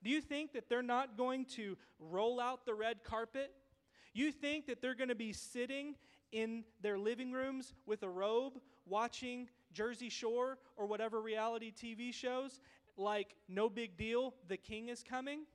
Do 0.03 0.11
you 0.11 0.21
think 0.21 0.53
that 0.53 0.69
they're 0.69 0.81
not 0.81 1.19
going 1.19 1.45
to 1.57 1.77
roll 1.99 2.41
out 2.41 2.65
the 2.65 2.75
red 2.75 3.03
carpet? 3.03 3.53
You 4.15 4.31
think 4.31 4.67
that 4.67 4.81
they're 4.81 4.95
going 4.95 5.09
to 5.09 5.17
be 5.17 5.33
sitting 5.33 5.97
in 6.31 6.65
their 6.81 6.99
living 6.99 7.33
rooms 7.33 7.75
with 7.85 8.05
a 8.05 8.09
robe 8.09 8.55
watching 8.87 9.49
Jersey 9.73 10.09
Shore 10.09 10.59
or 10.77 10.87
whatever 10.87 11.21
reality 11.21 11.73
TV 11.73 12.15
shows 12.15 12.61
like 12.97 13.35
no 13.49 13.69
big 13.69 13.97
deal, 13.97 14.35
the 14.49 14.57
king 14.57 14.89
is 14.89 15.03
coming? 15.03 15.47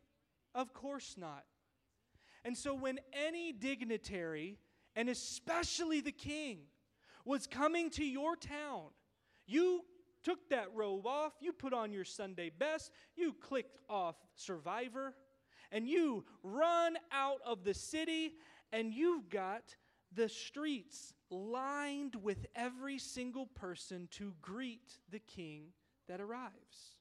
Of 0.54 0.74
course 0.74 1.16
not. 1.18 1.46
And 2.44 2.58
so 2.58 2.74
when 2.74 3.00
any 3.14 3.52
dignitary, 3.52 4.58
and 4.98 5.10
especially 5.10 6.02
the 6.02 6.12
king, 6.12 6.58
was 7.24 7.46
coming 7.46 7.92
to 7.92 8.04
your 8.04 8.36
town, 8.36 8.88
you 9.46 9.82
took 10.24 10.50
that 10.50 10.70
robe 10.74 11.06
off, 11.06 11.34
you 11.40 11.54
put 11.54 11.72
on 11.72 11.94
your 11.94 12.04
Sunday 12.04 12.50
best, 12.50 12.92
you 13.16 13.32
clicked 13.32 13.78
off 13.88 14.16
Survivor, 14.34 15.14
and 15.72 15.88
you 15.88 16.26
run 16.42 16.98
out 17.12 17.38
of 17.46 17.64
the 17.64 17.76
city, 17.76 18.34
and 18.74 18.92
you've 18.92 19.30
got 19.30 19.76
the 20.16 20.28
streets 20.28 21.14
lined 21.30 22.16
with 22.16 22.48
every 22.56 22.98
single 22.98 23.46
person 23.46 24.08
to 24.14 24.34
greet 24.42 24.98
the 25.12 25.20
king 25.20 25.66
that 26.08 26.20
arrives. 26.20 26.96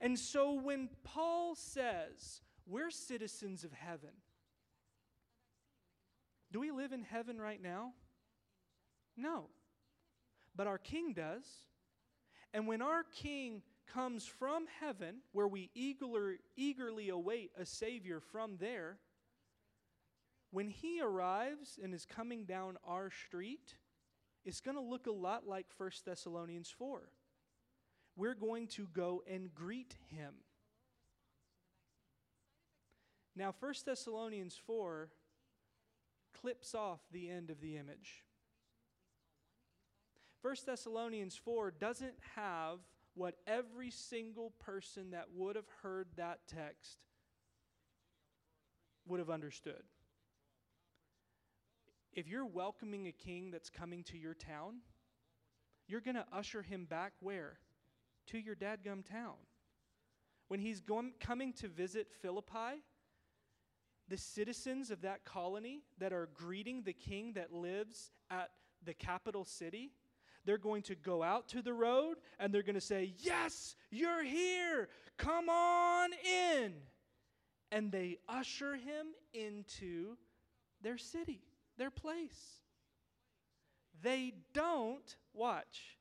And 0.00 0.18
so 0.18 0.54
when 0.54 0.88
Paul 1.04 1.54
says 1.54 2.40
we're 2.66 2.90
citizens 2.90 3.62
of 3.62 3.72
heaven, 3.74 4.12
do 6.52 6.60
we 6.60 6.70
live 6.70 6.92
in 6.92 7.02
heaven 7.02 7.40
right 7.40 7.60
now? 7.60 7.92
No. 9.16 9.46
But 10.54 10.66
our 10.66 10.78
king 10.78 11.14
does. 11.14 11.44
And 12.52 12.66
when 12.66 12.82
our 12.82 13.04
king 13.04 13.62
comes 13.92 14.26
from 14.26 14.66
heaven, 14.80 15.16
where 15.32 15.48
we 15.48 15.70
eagerly, 15.74 16.36
eagerly 16.56 17.08
await 17.08 17.52
a 17.58 17.64
Savior 17.64 18.20
from 18.20 18.58
there, 18.58 18.98
when 20.50 20.68
he 20.68 21.00
arrives 21.00 21.78
and 21.82 21.94
is 21.94 22.04
coming 22.04 22.44
down 22.44 22.76
our 22.86 23.10
street, 23.10 23.76
it's 24.44 24.60
going 24.60 24.76
to 24.76 24.82
look 24.82 25.06
a 25.06 25.12
lot 25.12 25.48
like 25.48 25.66
1 25.78 25.90
Thessalonians 26.04 26.70
4 26.70 27.08
we're 28.16 28.34
going 28.34 28.66
to 28.68 28.86
go 28.92 29.22
and 29.30 29.54
greet 29.54 29.96
him. 30.10 30.34
Now, 33.34 33.54
1 33.58 33.74
Thessalonians 33.86 34.60
4 34.66 35.08
clips 36.42 36.74
off 36.74 37.00
the 37.10 37.30
end 37.30 37.48
of 37.48 37.60
the 37.60 37.76
image. 37.76 38.24
1 40.42 40.56
Thessalonians 40.66 41.36
4 41.36 41.70
doesn't 41.70 42.16
have 42.34 42.80
what 43.14 43.36
every 43.46 43.90
single 43.90 44.52
person 44.58 45.12
that 45.12 45.28
would 45.34 45.56
have 45.56 45.68
heard 45.82 46.08
that 46.16 46.40
text 46.48 46.98
would 49.06 49.20
have 49.20 49.30
understood. 49.30 49.82
If 52.12 52.28
you're 52.28 52.44
welcoming 52.44 53.06
a 53.06 53.12
king 53.12 53.50
that's 53.50 53.70
coming 53.70 54.02
to 54.04 54.18
your 54.18 54.34
town, 54.34 54.80
you're 55.86 56.00
going 56.00 56.16
to 56.16 56.26
usher 56.32 56.62
him 56.62 56.84
back 56.84 57.12
where? 57.20 57.58
to 58.28 58.38
your 58.38 58.54
dadgum 58.54 59.04
town. 59.08 59.34
When 60.48 60.60
he's 60.60 60.80
going, 60.80 61.12
coming 61.20 61.52
to 61.54 61.68
visit 61.68 62.08
Philippi, 62.20 62.82
the 64.12 64.18
citizens 64.18 64.90
of 64.90 65.00
that 65.00 65.24
colony 65.24 65.80
that 65.96 66.12
are 66.12 66.28
greeting 66.34 66.82
the 66.82 66.92
king 66.92 67.32
that 67.32 67.50
lives 67.50 68.10
at 68.30 68.50
the 68.84 68.92
capital 68.92 69.42
city, 69.42 69.90
they're 70.44 70.58
going 70.58 70.82
to 70.82 70.94
go 70.94 71.22
out 71.22 71.48
to 71.48 71.62
the 71.62 71.72
road 71.72 72.18
and 72.38 72.52
they're 72.52 72.62
going 72.62 72.74
to 72.74 72.80
say, 72.80 73.14
Yes, 73.20 73.74
you're 73.90 74.22
here. 74.22 74.90
Come 75.16 75.48
on 75.48 76.10
in. 76.12 76.74
And 77.70 77.90
they 77.90 78.18
usher 78.28 78.74
him 78.74 79.06
into 79.32 80.18
their 80.82 80.98
city, 80.98 81.40
their 81.78 81.90
place. 81.90 82.60
They 84.02 84.34
don't, 84.52 85.16
watch, 85.32 85.96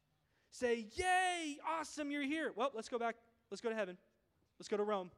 say, 0.50 0.88
Yay, 0.95 1.60
awesome, 1.80 2.12
you're 2.12 2.24
here. 2.24 2.52
Well, 2.58 2.71
let's 2.76 2.89
go 2.89 3.00
back. 3.00 3.15
Let's 3.50 3.62
go 3.62 3.69
to 3.69 3.76
heaven. 3.76 3.95
Let's 4.60 4.67
go 4.67 4.76
to 4.76 4.84
Rome. 4.84 5.12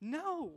No. 0.00 0.52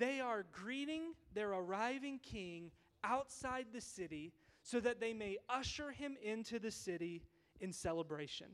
They 0.00 0.18
are 0.18 0.46
greeting 0.50 1.12
their 1.34 1.52
arriving 1.52 2.20
king 2.20 2.70
outside 3.04 3.66
the 3.70 3.82
city 3.82 4.32
so 4.62 4.80
that 4.80 4.98
they 4.98 5.12
may 5.12 5.36
usher 5.46 5.90
him 5.90 6.16
into 6.22 6.58
the 6.58 6.70
city 6.70 7.22
in 7.60 7.70
celebration. 7.70 8.46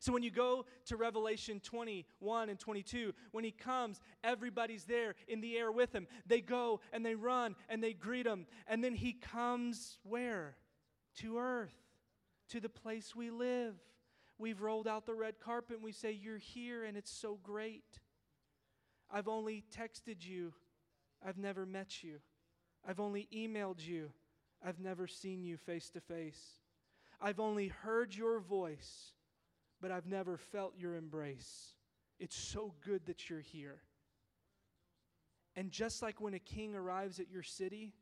So 0.00 0.12
when 0.12 0.22
you 0.22 0.30
go 0.30 0.66
to 0.86 0.96
Revelation 0.96 1.60
21 1.60 2.50
and 2.50 2.60
22, 2.60 3.14
when 3.32 3.42
he 3.42 3.52
comes, 3.52 4.02
everybody's 4.22 4.84
there 4.84 5.14
in 5.28 5.40
the 5.40 5.56
air 5.56 5.72
with 5.72 5.94
him. 5.94 6.06
They 6.26 6.42
go 6.42 6.80
and 6.92 7.04
they 7.04 7.14
run 7.14 7.56
and 7.70 7.82
they 7.82 7.94
greet 7.94 8.26
him. 8.26 8.46
And 8.66 8.84
then 8.84 8.94
he 8.94 9.14
comes 9.14 9.98
where? 10.02 10.56
To 11.20 11.38
earth 11.38 11.74
to 12.50 12.60
the 12.60 12.68
place 12.68 13.16
we 13.16 13.30
live. 13.30 13.76
We've 14.36 14.60
rolled 14.60 14.88
out 14.88 15.06
the 15.06 15.14
red 15.14 15.40
carpet 15.40 15.76
and 15.76 15.84
we 15.84 15.92
say, 15.92 16.12
You're 16.12 16.36
here 16.36 16.84
and 16.84 16.98
it's 16.98 17.10
so 17.10 17.38
great. 17.42 18.00
I've 19.14 19.28
only 19.28 19.62
texted 19.72 20.26
you, 20.26 20.52
I've 21.24 21.38
never 21.38 21.64
met 21.64 22.02
you. 22.02 22.16
I've 22.86 22.98
only 22.98 23.28
emailed 23.32 23.86
you, 23.86 24.10
I've 24.62 24.80
never 24.80 25.06
seen 25.06 25.44
you 25.44 25.56
face 25.56 25.88
to 25.90 26.00
face. 26.00 26.58
I've 27.20 27.38
only 27.38 27.68
heard 27.68 28.12
your 28.12 28.40
voice, 28.40 29.12
but 29.80 29.92
I've 29.92 30.08
never 30.08 30.36
felt 30.36 30.74
your 30.76 30.96
embrace. 30.96 31.74
It's 32.18 32.36
so 32.36 32.74
good 32.84 33.06
that 33.06 33.30
you're 33.30 33.40
here. 33.40 33.82
And 35.54 35.70
just 35.70 36.02
like 36.02 36.20
when 36.20 36.34
a 36.34 36.40
king 36.40 36.74
arrives 36.74 37.20
at 37.20 37.30
your 37.30 37.44
city, 37.44 37.94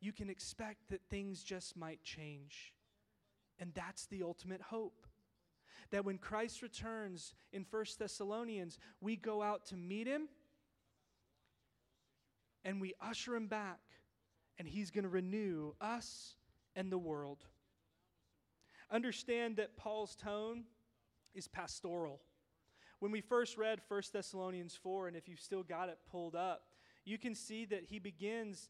you 0.00 0.12
can 0.12 0.28
expect 0.28 0.88
that 0.90 1.02
things 1.08 1.44
just 1.44 1.76
might 1.76 2.02
change. 2.02 2.74
And 3.60 3.72
that's 3.74 4.06
the 4.06 4.24
ultimate 4.24 4.60
hope. 4.60 5.05
That 5.90 6.04
when 6.04 6.18
Christ 6.18 6.62
returns 6.62 7.34
in 7.52 7.64
1 7.70 7.84
Thessalonians, 7.98 8.78
we 9.00 9.16
go 9.16 9.42
out 9.42 9.66
to 9.66 9.76
meet 9.76 10.06
him 10.06 10.28
and 12.64 12.80
we 12.80 12.94
usher 13.00 13.36
him 13.36 13.46
back, 13.46 13.78
and 14.58 14.66
he's 14.66 14.90
going 14.90 15.04
to 15.04 15.08
renew 15.08 15.72
us 15.80 16.34
and 16.74 16.90
the 16.90 16.98
world. 16.98 17.44
Understand 18.90 19.56
that 19.56 19.76
Paul's 19.76 20.16
tone 20.16 20.64
is 21.32 21.46
pastoral. 21.46 22.20
When 22.98 23.12
we 23.12 23.20
first 23.20 23.56
read 23.56 23.80
1 23.86 24.02
Thessalonians 24.12 24.74
4, 24.74 25.08
and 25.08 25.16
if 25.16 25.28
you've 25.28 25.40
still 25.40 25.62
got 25.62 25.88
it 25.88 25.98
pulled 26.10 26.34
up, 26.34 26.62
you 27.04 27.18
can 27.18 27.34
see 27.34 27.64
that 27.66 27.84
he 27.84 28.00
begins 28.00 28.68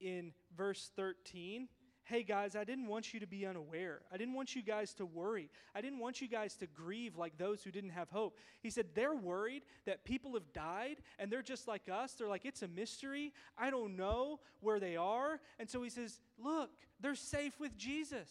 in 0.00 0.32
verse 0.56 0.90
13 0.96 1.68
hey 2.06 2.22
guys, 2.22 2.54
I 2.54 2.62
didn't 2.62 2.86
want 2.86 3.12
you 3.12 3.18
to 3.18 3.26
be 3.26 3.44
unaware. 3.44 4.00
I 4.12 4.16
didn't 4.16 4.34
want 4.34 4.54
you 4.54 4.62
guys 4.62 4.94
to 4.94 5.04
worry. 5.04 5.50
I 5.74 5.80
didn't 5.80 5.98
want 5.98 6.20
you 6.20 6.28
guys 6.28 6.54
to 6.58 6.68
grieve 6.68 7.16
like 7.16 7.36
those 7.36 7.64
who 7.64 7.72
didn't 7.72 7.90
have 7.90 8.08
hope. 8.10 8.38
He 8.62 8.70
said, 8.70 8.86
they're 8.94 9.14
worried 9.14 9.64
that 9.86 10.04
people 10.04 10.34
have 10.34 10.52
died 10.52 10.98
and 11.18 11.32
they're 11.32 11.42
just 11.42 11.66
like 11.66 11.88
us. 11.92 12.12
They're 12.12 12.28
like, 12.28 12.44
it's 12.44 12.62
a 12.62 12.68
mystery. 12.68 13.32
I 13.58 13.70
don't 13.70 13.96
know 13.96 14.38
where 14.60 14.78
they 14.78 14.96
are. 14.96 15.40
And 15.58 15.68
so 15.68 15.82
he 15.82 15.90
says, 15.90 16.20
look, 16.38 16.70
they're 17.00 17.16
safe 17.16 17.58
with 17.58 17.76
Jesus. 17.76 18.28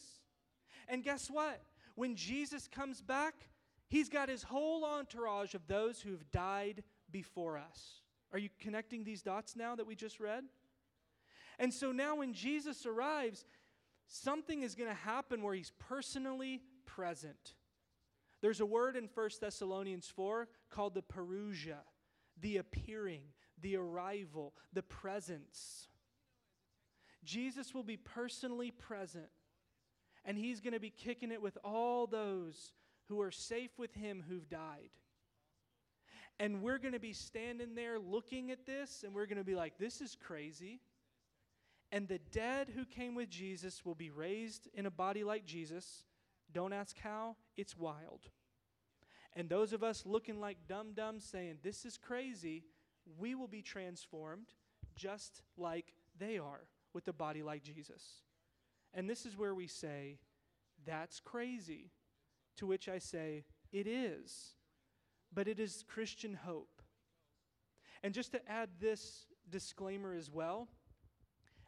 And 0.88 1.04
guess 1.04 1.30
what? 1.30 1.62
When 1.96 2.16
Jesus 2.16 2.70
comes 2.70 3.02
back, 3.02 3.36
he's 3.90 4.08
got 4.08 4.30
his 4.30 4.44
whole 4.44 4.86
entourage 4.86 5.54
of 5.54 5.68
those 5.68 6.00
who 6.00 6.12
have 6.12 6.32
died 6.32 6.82
before 7.12 7.58
us. 7.58 8.00
Are 8.32 8.40
you 8.40 8.50
connecting 8.58 9.04
these 9.04 9.22
dots 9.22 9.58
now 9.58 9.76
that 9.76 9.86
we 9.86 9.96
just 9.96 10.22
read? 10.22 10.46
And 11.60 11.74
so 11.74 11.92
now 11.92 12.18
when 12.18 12.34
Jesus 12.34 12.86
arrives, 12.86 13.46
something 14.08 14.64
is 14.64 14.76
going 14.76 14.90
to 14.90 14.96
happen 14.96 15.42
where 15.42 15.54
he's 15.54 15.72
personally 15.80 16.62
present. 16.86 17.56
There's 18.42 18.60
a 18.60 18.66
word 18.66 18.96
in 18.96 19.10
1 19.14 19.30
Thessalonians 19.42 20.08
4 20.08 20.48
called 20.70 20.94
the 20.94 21.02
parousia, 21.02 21.80
the 22.40 22.58
appearing, 22.58 23.22
the 23.62 23.78
arrival, 23.78 24.54
the 24.74 24.84
presence. 24.84 25.88
Jesus 27.24 27.74
will 27.74 27.84
be 27.84 27.98
personally 27.98 28.72
present, 28.72 29.30
and 30.26 30.38
he's 30.38 30.62
going 30.62 30.74
to 30.74 30.80
be 30.80 30.92
kicking 30.92 31.32
it 31.32 31.42
with 31.42 31.58
all 31.64 32.06
those 32.06 32.74
who 33.08 33.22
are 33.22 33.32
safe 33.32 33.72
with 33.78 33.94
him 33.96 34.24
who've 34.28 34.50
died. 34.50 34.90
And 36.40 36.62
we're 36.62 36.80
going 36.80 36.94
to 36.94 37.00
be 37.00 37.14
standing 37.14 37.76
there 37.76 37.98
looking 37.98 38.52
at 38.52 38.66
this, 38.66 39.04
and 39.04 39.16
we're 39.16 39.26
going 39.26 39.38
to 39.38 39.44
be 39.44 39.56
like, 39.56 39.78
this 39.78 40.02
is 40.02 40.18
crazy. 40.22 40.82
And 41.96 42.10
the 42.10 42.20
dead 42.34 42.68
who 42.76 42.84
came 42.84 43.16
with 43.16 43.30
Jesus 43.30 43.86
will 43.86 43.96
be 43.96 44.10
raised 44.10 44.68
in 44.74 44.86
a 44.86 44.92
body 44.92 45.24
like 45.24 45.46
Jesus. 45.46 46.04
Don't 46.52 46.74
ask 46.74 47.00
how, 47.00 47.38
it's 47.56 47.78
wild. 47.78 48.20
And 49.34 49.48
those 49.48 49.72
of 49.72 49.82
us 49.82 50.06
looking 50.06 50.42
like 50.42 50.58
dumb 50.68 50.92
dumb 50.94 51.22
saying, 51.22 51.60
This 51.64 51.86
is 51.86 51.98
crazy, 51.98 52.66
we 53.18 53.34
will 53.34 53.48
be 53.48 53.62
transformed 53.62 54.48
just 54.98 55.42
like 55.56 55.94
they 56.20 56.38
are 56.38 56.68
with 56.94 57.08
a 57.08 57.14
body 57.14 57.44
like 57.44 57.64
Jesus. 57.64 58.04
And 58.94 59.10
this 59.10 59.26
is 59.26 59.38
where 59.38 59.56
we 59.56 59.68
say, 59.68 60.20
That's 60.86 61.22
crazy. 61.22 61.92
To 62.58 62.68
which 62.68 62.90
I 62.90 62.98
say, 62.98 63.46
It 63.72 63.88
is. 63.88 64.56
But 65.34 65.48
it 65.48 65.62
is 65.62 65.86
Christian 65.88 66.34
hope. 66.34 66.82
And 68.04 68.14
just 68.14 68.34
to 68.34 68.52
add 68.52 68.68
this 68.82 69.28
disclaimer 69.50 70.14
as 70.14 70.30
well, 70.30 70.68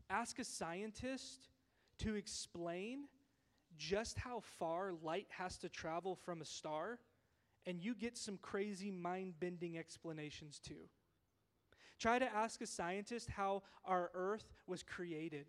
Ask 0.10 0.40
a 0.40 0.44
scientist 0.44 1.50
to 2.00 2.16
explain 2.16 3.06
just 3.78 4.18
how 4.18 4.40
far 4.40 4.94
light 5.04 5.28
has 5.30 5.58
to 5.60 5.70
travel 5.70 6.16
from 6.16 6.42
a 6.42 6.46
star, 6.46 7.00
and 7.66 7.82
you 7.82 7.94
get 7.94 8.18
some 8.18 8.38
crazy 8.42 8.92
mind 8.92 9.34
bending 9.40 9.78
explanations 9.78 10.60
too. 10.60 10.90
Try 12.00 12.20
to 12.20 12.34
ask 12.34 12.62
a 12.62 12.68
scientist 12.68 13.30
how 13.30 13.64
our 13.84 14.12
earth 14.14 14.54
was 14.66 14.84
created. 14.84 15.48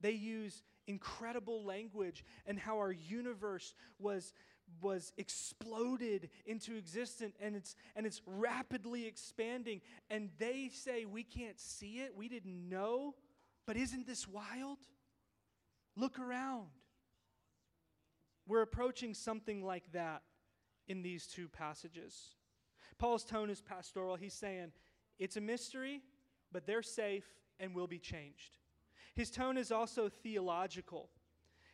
They 0.00 0.12
use 0.12 0.62
incredible 0.86 1.64
language 1.64 2.24
and 2.46 2.58
how 2.58 2.78
our 2.78 2.92
universe 2.92 3.74
was 3.98 4.32
was 4.80 5.12
exploded 5.16 6.28
into 6.44 6.76
existence 6.76 7.34
and 7.40 7.56
it's 7.56 7.76
and 7.94 8.06
it's 8.06 8.22
rapidly 8.26 9.06
expanding. 9.06 9.80
And 10.10 10.30
they 10.38 10.70
say 10.72 11.04
we 11.04 11.22
can't 11.22 11.58
see 11.58 12.00
it. 12.00 12.14
We 12.16 12.28
didn't 12.28 12.68
know. 12.68 13.14
But 13.66 13.76
isn't 13.76 14.06
this 14.06 14.28
wild? 14.28 14.78
Look 15.96 16.18
around. 16.18 16.66
We're 18.46 18.62
approaching 18.62 19.14
something 19.14 19.64
like 19.64 19.90
that 19.92 20.22
in 20.86 21.02
these 21.02 21.26
two 21.26 21.48
passages. 21.48 22.34
Paul's 22.98 23.24
tone 23.24 23.50
is 23.50 23.60
pastoral. 23.60 24.16
He's 24.16 24.34
saying 24.34 24.72
it's 25.18 25.36
a 25.36 25.40
mystery 25.40 26.02
but 26.52 26.66
they're 26.66 26.82
safe 26.82 27.26
and 27.60 27.74
will 27.74 27.86
be 27.86 27.98
changed. 27.98 28.56
His 29.14 29.30
tone 29.30 29.56
is 29.56 29.72
also 29.72 30.08
theological 30.08 31.10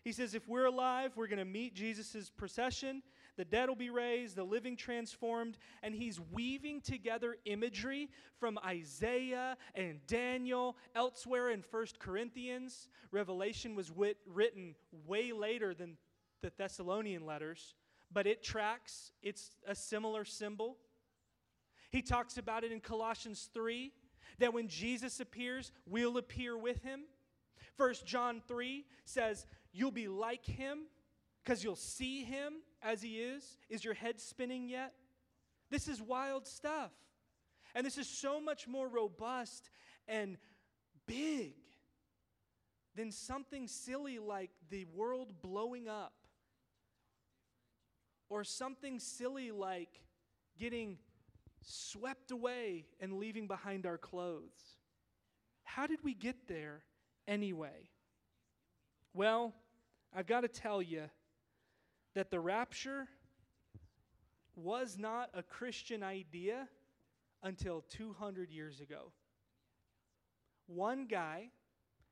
he 0.03 0.13
says, 0.13 0.35
if 0.35 0.49
we're 0.49 0.67
alive, 0.67 1.13
we're 1.17 1.29
going 1.29 1.39
to 1.39 1.45
meet 1.45 1.75
Jesus' 1.75 2.31
procession. 2.31 3.03
The 3.37 3.45
dead 3.45 3.69
will 3.69 3.77
be 3.77 3.91
raised, 3.91 4.37
the 4.37 4.45
living 4.45 4.77
transformed. 4.77 5.59
And 5.83 5.95
he's 5.95 6.21
weaving 6.33 6.81
together 6.81 7.37
imagery 7.45 8.11
from 8.39 8.59
Isaiah 8.65 9.57
and 9.75 10.05
Daniel, 10.07 10.77
elsewhere 10.95 11.51
in 11.51 11.63
First 11.63 12.01
Corinthians. 12.01 12.89
Revelation 13.13 13.77
was 13.77 13.93
wit- 13.93 14.19
written 14.27 14.75
way 15.07 15.33
later 15.33 15.73
than 15.73 15.97
the 16.43 16.53
Thessalonian 16.59 17.25
letters, 17.25 17.75
but 18.13 18.27
it 18.27 18.43
tracks, 18.43 19.13
it's 19.23 19.53
a 19.67 19.75
similar 19.75 20.25
symbol. 20.25 20.77
He 21.91 22.03
talks 22.03 22.37
about 22.37 22.65
it 22.65 22.73
in 22.73 22.81
Colossians 22.81 23.49
3 23.55 23.93
that 24.39 24.53
when 24.53 24.67
Jesus 24.67 25.21
appears, 25.21 25.71
we'll 25.87 26.19
appear 26.19 26.59
with 26.59 26.83
him. 26.83 27.03
First 27.77 28.07
John 28.07 28.43
3 28.47 28.85
says, 29.05 29.47
You'll 29.73 29.91
be 29.91 30.09
like 30.09 30.45
him 30.45 30.81
because 31.43 31.65
you'll 31.65 31.77
see 31.77 32.25
him 32.25 32.55
as 32.83 33.03
he 33.03 33.17
is. 33.17 33.57
Is 33.69 33.85
your 33.85 33.95
head 33.95 34.21
spinning 34.21 34.69
yet? 34.69 34.93
This 35.71 35.89
is 35.89 36.01
wild 36.01 36.47
stuff. 36.47 36.93
And 37.75 37.87
this 37.87 37.97
is 37.97 38.09
so 38.09 38.41
much 38.41 38.69
more 38.69 38.89
robust 38.89 39.71
and 40.07 40.37
big 41.07 41.55
than 42.95 43.11
something 43.11 43.67
silly 43.67 44.19
like 44.19 44.51
the 44.69 44.85
world 44.95 45.41
blowing 45.41 45.89
up 45.89 46.13
or 48.29 48.45
something 48.45 48.99
silly 48.99 49.51
like 49.51 50.01
getting 50.59 50.99
swept 51.63 52.31
away 52.31 52.85
and 53.01 53.15
leaving 53.15 53.47
behind 53.47 53.87
our 53.87 53.99
clothes. 53.99 54.77
How 55.65 55.87
did 55.87 56.05
we 56.05 56.13
get 56.15 56.49
there 56.49 56.83
anyway? 57.27 57.89
Well, 59.15 59.55
I've 60.15 60.27
got 60.27 60.43
to 60.43 60.49
tell 60.49 60.83
you 60.83 61.05
that 62.15 62.31
the 62.31 62.41
rapture 62.41 63.09
was 64.55 64.99
not 64.99 65.31
a 65.33 65.43
Christian 65.43 66.03
idea 66.03 66.69
until 67.43 67.85
200 67.89 68.51
years 68.51 68.81
ago. 68.81 69.13
One 70.67 71.07
guy 71.07 71.49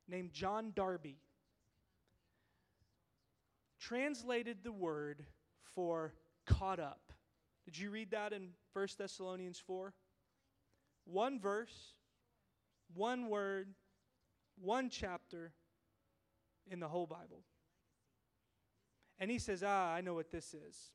named 0.08 0.32
John 0.32 0.72
Darby 0.74 1.18
translated 3.78 4.58
the 4.62 4.72
word 4.72 5.24
for 5.74 6.14
caught 6.46 6.80
up. 6.80 7.12
Did 7.64 7.78
you 7.78 7.90
read 7.90 8.10
that 8.12 8.32
in 8.32 8.50
1 8.72 8.88
Thessalonians 8.98 9.58
4? 9.58 9.92
One 11.04 11.38
verse, 11.38 11.94
one 12.94 13.28
word, 13.28 13.68
one 14.60 14.90
chapter 14.90 15.52
in 16.66 16.80
the 16.80 16.88
whole 16.88 17.06
Bible. 17.06 17.44
And 19.20 19.30
he 19.30 19.38
says, 19.38 19.62
Ah, 19.64 19.92
I 19.92 20.00
know 20.00 20.14
what 20.14 20.32
this 20.32 20.54
is. 20.54 20.92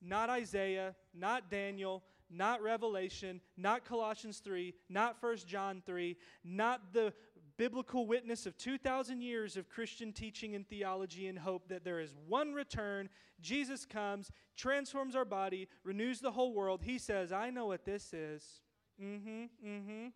Not 0.00 0.30
Isaiah, 0.30 0.94
not 1.14 1.50
Daniel, 1.50 2.02
not 2.30 2.62
Revelation, 2.62 3.40
not 3.56 3.84
Colossians 3.84 4.38
3, 4.38 4.74
not 4.88 5.16
1 5.20 5.36
John 5.46 5.82
3, 5.84 6.16
not 6.44 6.92
the 6.92 7.12
biblical 7.56 8.06
witness 8.06 8.46
of 8.46 8.56
2,000 8.56 9.20
years 9.20 9.56
of 9.56 9.68
Christian 9.68 10.12
teaching 10.12 10.54
and 10.54 10.66
theology 10.66 11.28
and 11.28 11.38
hope 11.38 11.68
that 11.68 11.84
there 11.84 12.00
is 12.00 12.14
one 12.26 12.54
return. 12.54 13.08
Jesus 13.40 13.84
comes, 13.84 14.30
transforms 14.56 15.14
our 15.14 15.24
body, 15.24 15.68
renews 15.84 16.20
the 16.20 16.32
whole 16.32 16.54
world. 16.54 16.80
He 16.82 16.98
says, 16.98 17.32
I 17.32 17.50
know 17.50 17.66
what 17.66 17.84
this 17.84 18.12
is. 18.12 18.62
Mm 19.00 19.22
hmm, 19.22 19.68
mm 19.68 19.84
hmm. 19.84 20.06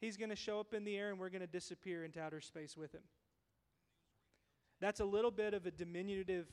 He's 0.00 0.16
going 0.16 0.30
to 0.30 0.36
show 0.36 0.58
up 0.58 0.72
in 0.72 0.84
the 0.84 0.96
air 0.96 1.10
and 1.10 1.18
we're 1.18 1.28
going 1.28 1.42
to 1.42 1.46
disappear 1.46 2.04
into 2.04 2.20
outer 2.20 2.40
space 2.40 2.76
with 2.76 2.92
him. 2.92 3.02
That's 4.80 5.00
a 5.00 5.04
little 5.04 5.30
bit 5.30 5.54
of 5.54 5.66
a 5.66 5.70
diminutive 5.70 6.46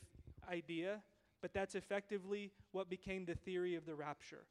idea, 0.50 1.00
but 1.40 1.54
that's 1.54 1.74
effectively 1.74 2.50
what 2.72 2.90
became 2.90 3.24
the 3.24 3.34
theory 3.34 3.74
of 3.74 3.86
the 3.86 3.94
rapture. 3.94 4.44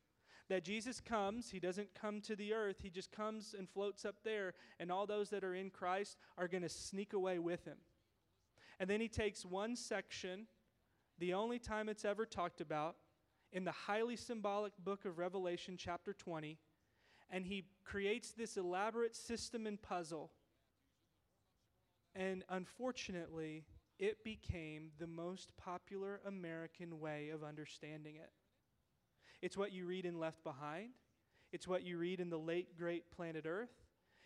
That 0.50 0.64
Jesus 0.64 1.00
comes, 1.02 1.52
he 1.52 1.60
doesn't 1.60 1.94
come 1.94 2.22
to 2.22 2.36
the 2.36 2.54
earth, 2.54 2.78
he 2.82 2.90
just 2.90 3.12
comes 3.12 3.54
and 3.58 3.70
floats 3.70 4.06
up 4.06 4.16
there, 4.24 4.54
and 4.80 4.92
all 4.92 5.06
those 5.06 5.30
that 5.30 5.44
are 5.44 5.54
in 5.54 5.70
Christ 5.70 6.18
are 6.38 6.48
going 6.48 6.64
to 6.64 6.70
sneak 6.70 7.14
away 7.14 7.38
with 7.38 7.66
him. 7.66 7.78
And 8.80 8.90
then 8.90 9.02
he 9.02 9.10
takes 9.10 9.46
one 9.46 9.76
section, 9.76 10.48
the 11.20 11.34
only 11.34 11.60
time 11.60 11.90
it's 11.90 12.06
ever 12.06 12.26
talked 12.26 12.62
about, 12.62 12.96
in 13.52 13.66
the 13.66 13.72
highly 13.72 14.16
symbolic 14.16 14.74
book 14.84 15.06
of 15.06 15.18
Revelation, 15.18 15.76
chapter 15.78 16.14
20, 16.14 16.58
and 17.30 17.46
he 17.46 17.66
creates 17.84 18.32
this 18.32 18.56
elaborate 18.56 19.16
system 19.16 19.68
and 19.68 19.82
puzzle 19.82 20.32
and 22.18 22.44
unfortunately, 22.50 23.64
it 24.00 24.24
became 24.24 24.90
the 25.00 25.08
most 25.08 25.56
popular 25.56 26.20
American 26.26 27.00
way 27.00 27.30
of 27.30 27.44
understanding 27.44 28.16
it. 28.16 28.32
It's 29.42 29.56
what 29.56 29.72
you 29.72 29.86
read 29.86 30.06
in 30.06 30.20
Left 30.20 30.44
Behind. 30.44 30.90
It's 31.52 31.68
what 31.68 31.84
you 31.84 31.98
read 31.98 32.20
in 32.20 32.30
the 32.30 32.40
late 32.40 32.78
great 32.78 33.12
Planet 33.12 33.46
Earth. 33.48 33.72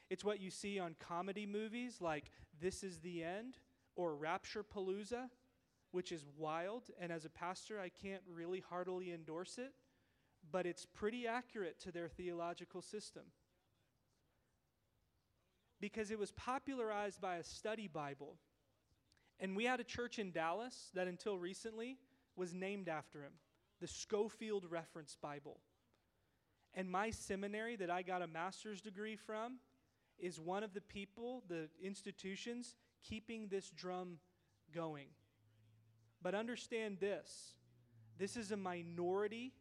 It's 0.09 0.23
what 0.23 0.41
you 0.41 0.49
see 0.49 0.79
on 0.79 0.95
comedy 0.99 1.45
movies 1.45 1.97
like 1.99 2.31
This 2.61 2.83
is 2.83 2.99
the 2.99 3.23
End 3.23 3.57
or 3.95 4.15
Rapturepalooza, 4.15 5.29
which 5.91 6.11
is 6.11 6.25
wild. 6.37 6.83
And 6.99 7.11
as 7.11 7.25
a 7.25 7.29
pastor, 7.29 7.79
I 7.79 7.89
can't 7.89 8.23
really 8.33 8.63
heartily 8.69 9.11
endorse 9.11 9.57
it, 9.57 9.73
but 10.51 10.65
it's 10.65 10.85
pretty 10.85 11.27
accurate 11.27 11.79
to 11.81 11.91
their 11.91 12.07
theological 12.07 12.81
system. 12.81 13.23
Because 15.81 16.11
it 16.11 16.19
was 16.19 16.31
popularized 16.31 17.19
by 17.19 17.35
a 17.35 17.43
study 17.43 17.89
Bible. 17.89 18.37
And 19.39 19.55
we 19.55 19.65
had 19.65 19.81
a 19.81 19.83
church 19.83 20.19
in 20.19 20.31
Dallas 20.31 20.91
that 20.93 21.07
until 21.07 21.37
recently 21.37 21.97
was 22.35 22.53
named 22.53 22.87
after 22.87 23.21
him 23.21 23.33
the 23.81 23.87
Scofield 23.87 24.63
Reference 24.69 25.17
Bible. 25.19 25.59
And 26.75 26.89
my 26.89 27.09
seminary 27.09 27.75
that 27.77 27.89
I 27.89 28.03
got 28.03 28.21
a 28.21 28.27
master's 28.27 28.79
degree 28.79 29.15
from 29.15 29.57
is 30.19 30.39
one 30.39 30.63
of 30.63 30.73
the 30.73 30.81
people, 30.81 31.43
the 31.49 31.67
institutions, 31.83 32.75
keeping 33.03 33.47
this 33.47 33.71
drum 33.71 34.19
going. 34.73 35.07
But 36.21 36.35
understand 36.35 36.99
this 36.99 37.55
this 38.17 38.37
is 38.37 38.51
a 38.51 38.57
minority, 38.57 39.51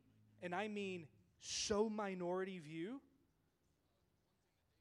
and 0.42 0.54
I 0.54 0.68
mean 0.68 1.06
so 1.40 1.88
minority 1.88 2.58
view, 2.58 3.00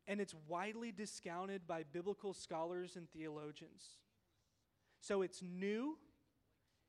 and 0.10 0.20
it's 0.20 0.36
widely 0.48 0.92
discounted 0.92 1.66
by 1.66 1.84
biblical 1.84 2.34
scholars 2.34 2.98
and 2.98 3.10
theologians. 3.12 4.00
So 5.00 5.22
it's 5.22 5.42
new, 5.42 5.98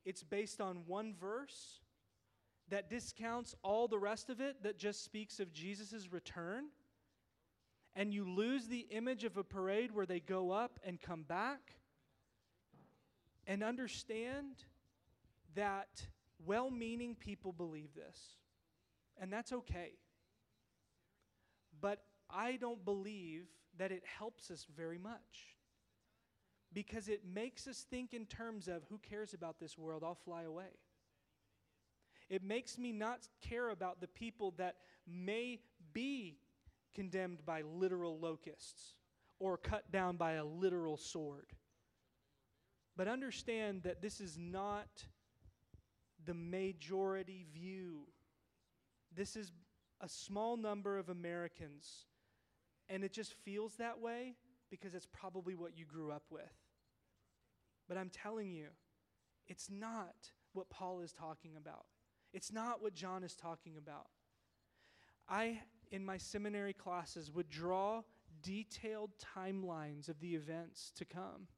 it's 0.05 0.25
based 0.25 0.61
on 0.61 0.79
one 0.87 1.15
verse 1.15 1.79
that 2.71 2.91
discounts 2.91 3.55
all 3.63 3.87
the 3.87 3.99
rest 3.99 4.31
of 4.31 4.41
it 4.41 4.65
that 4.65 4.79
just 4.79 5.05
speaks 5.05 5.39
of 5.39 5.53
Jesus' 5.53 6.13
return 6.13 6.65
and 7.95 8.13
you 8.15 8.25
lose 8.25 8.67
the 8.67 8.87
image 8.91 9.25
of 9.25 9.37
a 9.37 9.45
parade 9.45 9.91
where 9.93 10.07
they 10.07 10.21
go 10.21 10.51
up 10.51 10.79
and 10.85 11.01
come 11.01 11.23
back, 11.23 11.77
and 13.47 13.65
understand 13.65 14.65
that 15.57 16.07
well 16.47 16.71
meaning 16.71 17.17
people 17.17 17.53
believe 17.53 17.95
this. 17.95 18.37
And 19.21 19.33
that's 19.33 19.53
okay. 19.53 19.91
But 21.81 22.05
I 22.35 22.57
don't 22.57 22.85
believe 22.85 23.47
that 23.79 23.93
it 23.93 24.05
helps 24.19 24.51
us 24.51 24.67
very 24.77 24.99
much. 24.99 25.57
Because 26.73 27.09
it 27.09 27.23
makes 27.27 27.67
us 27.67 27.85
think 27.91 28.15
in 28.15 28.27
terms 28.27 28.69
of 28.69 28.85
who 28.89 28.99
cares 28.99 29.35
about 29.35 29.59
this 29.59 29.77
world? 29.77 30.03
I'll 30.05 30.15
fly 30.15 30.43
away. 30.43 30.79
It 32.29 32.45
makes 32.45 32.79
me 32.79 32.93
not 32.93 33.29
care 33.41 33.71
about 33.71 34.01
the 34.01 34.07
people 34.07 34.55
that 34.57 34.77
may 35.07 35.59
be 35.93 36.39
condemned 36.95 37.45
by 37.45 37.63
literal 37.63 38.19
locusts 38.21 38.95
or 39.41 39.57
cut 39.57 39.91
down 39.91 40.17
by 40.17 40.33
a 40.33 40.45
literal 40.45 40.97
sword. 40.97 41.47
But 42.97 43.09
understand 43.09 43.83
that 43.83 44.01
this 44.01 44.21
is 44.21 44.37
not 44.39 45.07
the 46.25 46.35
majority 46.35 47.47
view. 47.53 48.03
This 49.15 49.35
is 49.35 49.51
a 50.01 50.09
small 50.09 50.57
number 50.57 50.99
of 50.99 51.09
Americans, 51.09 52.07
and 52.91 53.05
it 53.05 53.13
just 53.13 53.33
feels 53.33 53.77
that 53.77 54.01
way 54.01 54.35
because 54.71 54.95
it's 54.95 55.07
probably 55.07 55.55
what 55.55 55.79
you 55.79 55.85
grew 55.87 56.11
up 56.11 56.25
with. 56.31 56.53
But 57.89 57.97
I'm 57.97 58.11
telling 58.11 58.51
you, 58.53 58.67
it's 59.49 59.71
not 59.71 60.15
what 60.53 60.69
Paul 60.69 61.01
is 61.01 61.13
talking 61.13 61.57
about. 61.57 61.87
It's 62.33 62.53
not 62.53 62.83
what 62.83 62.95
John 62.95 63.25
is 63.25 63.35
talking 63.35 63.77
about. 63.79 64.09
I 65.29 65.61
in 65.91 66.05
my 66.05 66.17
seminary 66.17 66.73
classes 66.73 67.33
would 67.33 67.49
draw 67.49 68.03
detailed 68.43 69.11
timelines 69.37 70.09
of 70.09 70.21
the 70.21 70.35
events 70.35 70.93
to 70.97 71.05
come, 71.05 71.49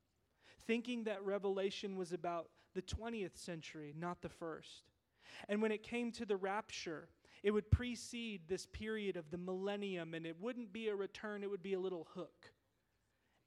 thinking 0.66 1.04
that 1.04 1.24
Revelation 1.24 1.96
was 1.96 2.12
about 2.12 2.48
the 2.74 2.82
20th 2.82 3.36
century, 3.36 3.94
not 3.96 4.22
the 4.22 4.28
first. 4.28 4.90
And 5.48 5.60
when 5.60 5.72
it 5.72 5.82
came 5.82 6.10
to 6.12 6.24
the 6.24 6.36
rapture, 6.36 7.08
it 7.42 7.50
would 7.50 7.70
precede 7.70 8.42
this 8.48 8.66
period 8.66 9.16
of 9.16 9.30
the 9.30 9.38
millennium, 9.38 10.14
and 10.14 10.26
it 10.26 10.36
wouldn't 10.40 10.72
be 10.72 10.88
a 10.88 10.94
return, 10.94 11.42
it 11.42 11.50
would 11.50 11.62
be 11.62 11.74
a 11.74 11.80
little 11.80 12.06
hook. 12.14 12.52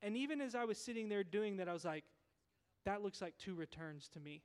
And 0.02 0.18
even 0.18 0.42
as 0.42 0.54
I 0.54 0.66
was 0.66 0.78
sitting 0.78 1.10
there 1.10 1.24
doing 1.24 1.58
that, 1.58 1.70
I 1.70 1.74
was 1.74 1.86
like, 1.86 2.04
that 2.86 3.02
looks 3.02 3.22
like 3.22 3.38
two 3.38 3.56
returns 3.56 4.10
to 4.10 4.20
me. 4.20 4.44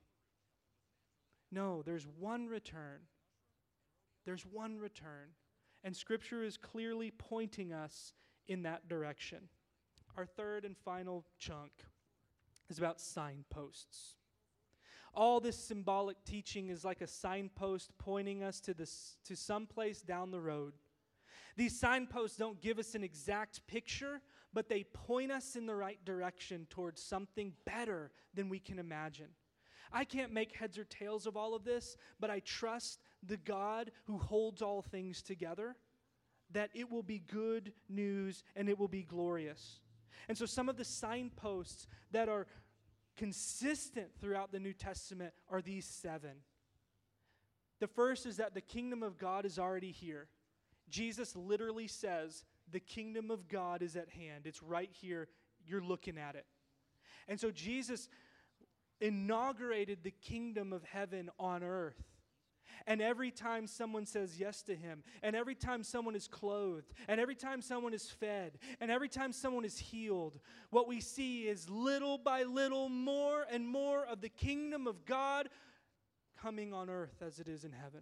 No, 1.51 1.81
there's 1.83 2.07
one 2.19 2.47
return. 2.47 3.01
There's 4.25 4.45
one 4.45 4.79
return. 4.79 5.35
And 5.83 5.95
Scripture 5.95 6.43
is 6.43 6.57
clearly 6.57 7.11
pointing 7.11 7.73
us 7.73 8.13
in 8.47 8.63
that 8.63 8.87
direction. 8.87 9.49
Our 10.17 10.25
third 10.25 10.65
and 10.65 10.77
final 10.77 11.25
chunk 11.39 11.71
is 12.69 12.77
about 12.77 13.01
signposts. 13.01 14.15
All 15.13 15.39
this 15.39 15.57
symbolic 15.57 16.23
teaching 16.23 16.69
is 16.69 16.85
like 16.85 17.01
a 17.01 17.07
signpost 17.07 17.91
pointing 17.97 18.43
us 18.43 18.59
to, 18.61 18.73
this, 18.73 19.17
to 19.25 19.35
some 19.35 19.65
place 19.65 20.01
down 20.01 20.31
the 20.31 20.39
road. 20.39 20.73
These 21.57 21.79
signposts 21.79 22.37
don't 22.37 22.61
give 22.61 22.79
us 22.79 22.95
an 22.95 23.03
exact 23.03 23.65
picture, 23.67 24.21
but 24.53 24.69
they 24.69 24.83
point 24.83 25.31
us 25.31 25.55
in 25.55 25.65
the 25.65 25.75
right 25.75 26.03
direction 26.05 26.65
towards 26.69 27.01
something 27.01 27.53
better 27.65 28.11
than 28.33 28.49
we 28.49 28.59
can 28.59 28.79
imagine. 28.79 29.27
I 29.91 30.05
can't 30.05 30.31
make 30.31 30.55
heads 30.55 30.77
or 30.77 30.85
tails 30.85 31.27
of 31.27 31.35
all 31.35 31.53
of 31.53 31.65
this, 31.65 31.97
but 32.19 32.29
I 32.29 32.39
trust 32.39 33.01
the 33.23 33.37
God 33.37 33.91
who 34.05 34.17
holds 34.17 34.61
all 34.61 34.81
things 34.81 35.21
together, 35.21 35.75
that 36.51 36.69
it 36.73 36.89
will 36.89 37.03
be 37.03 37.19
good 37.19 37.73
news 37.89 38.43
and 38.55 38.69
it 38.69 38.79
will 38.79 38.87
be 38.87 39.03
glorious. 39.03 39.79
And 40.29 40.37
so, 40.37 40.45
some 40.45 40.69
of 40.69 40.77
the 40.77 40.85
signposts 40.85 41.87
that 42.11 42.29
are 42.29 42.47
consistent 43.17 44.07
throughout 44.19 44.51
the 44.51 44.59
New 44.59 44.73
Testament 44.73 45.33
are 45.49 45.61
these 45.61 45.85
seven. 45.85 46.37
The 47.79 47.87
first 47.87 48.25
is 48.25 48.37
that 48.37 48.53
the 48.53 48.61
kingdom 48.61 49.03
of 49.03 49.17
God 49.17 49.45
is 49.45 49.57
already 49.57 49.91
here. 49.91 50.27
Jesus 50.89 51.35
literally 51.35 51.87
says, 51.87 52.45
The 52.71 52.79
kingdom 52.79 53.31
of 53.31 53.47
God 53.47 53.81
is 53.81 53.95
at 53.95 54.09
hand. 54.09 54.45
It's 54.45 54.61
right 54.61 54.91
here. 54.91 55.27
You're 55.65 55.81
looking 55.81 56.17
at 56.17 56.35
it. 56.35 56.45
And 57.27 57.39
so, 57.39 57.51
Jesus 57.51 58.09
inaugurated 58.99 60.03
the 60.03 60.11
kingdom 60.11 60.73
of 60.73 60.83
heaven 60.83 61.29
on 61.39 61.63
earth. 61.63 62.03
And 62.87 63.01
every 63.01 63.31
time 63.31 63.67
someone 63.67 64.05
says 64.05 64.39
yes 64.39 64.61
to 64.63 64.75
him, 64.75 65.03
and 65.21 65.35
every 65.35 65.55
time 65.55 65.83
someone 65.83 66.15
is 66.15 66.27
clothed, 66.27 66.93
and 67.07 67.19
every 67.19 67.35
time 67.35 67.61
someone 67.61 67.93
is 67.93 68.09
fed, 68.09 68.57
and 68.79 68.89
every 68.89 69.09
time 69.09 69.31
someone 69.33 69.65
is 69.65 69.77
healed, 69.77 70.39
what 70.69 70.87
we 70.87 70.99
see 70.99 71.47
is 71.47 71.69
little 71.69 72.17
by 72.17 72.43
little 72.43 72.89
more 72.89 73.45
and 73.51 73.67
more 73.67 74.05
of 74.05 74.21
the 74.21 74.29
kingdom 74.29 74.87
of 74.87 75.05
God 75.05 75.49
coming 76.41 76.73
on 76.73 76.89
earth 76.89 77.21
as 77.25 77.39
it 77.39 77.47
is 77.47 77.63
in 77.63 77.71
heaven. 77.71 78.01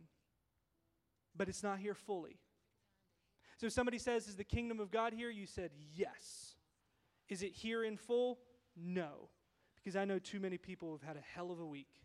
But 1.35 1.49
it's 1.49 1.63
not 1.63 1.79
here 1.79 1.93
fully. 1.93 2.39
So 3.57 3.67
if 3.67 3.73
somebody 3.73 3.97
says, 3.97 4.27
Is 4.27 4.35
the 4.35 4.43
kingdom 4.43 4.79
of 4.79 4.91
God 4.91 5.13
here? 5.13 5.29
You 5.29 5.45
said, 5.45 5.71
Yes. 5.95 6.55
Is 7.27 7.43
it 7.43 7.51
here 7.51 7.83
in 7.83 7.97
full? 7.97 8.39
No. 8.75 9.29
Because 9.75 9.95
I 9.95 10.05
know 10.05 10.19
too 10.19 10.39
many 10.39 10.57
people 10.57 10.91
have 10.91 11.07
had 11.07 11.17
a 11.17 11.35
hell 11.35 11.51
of 11.51 11.59
a 11.59 11.65
week 11.65 12.01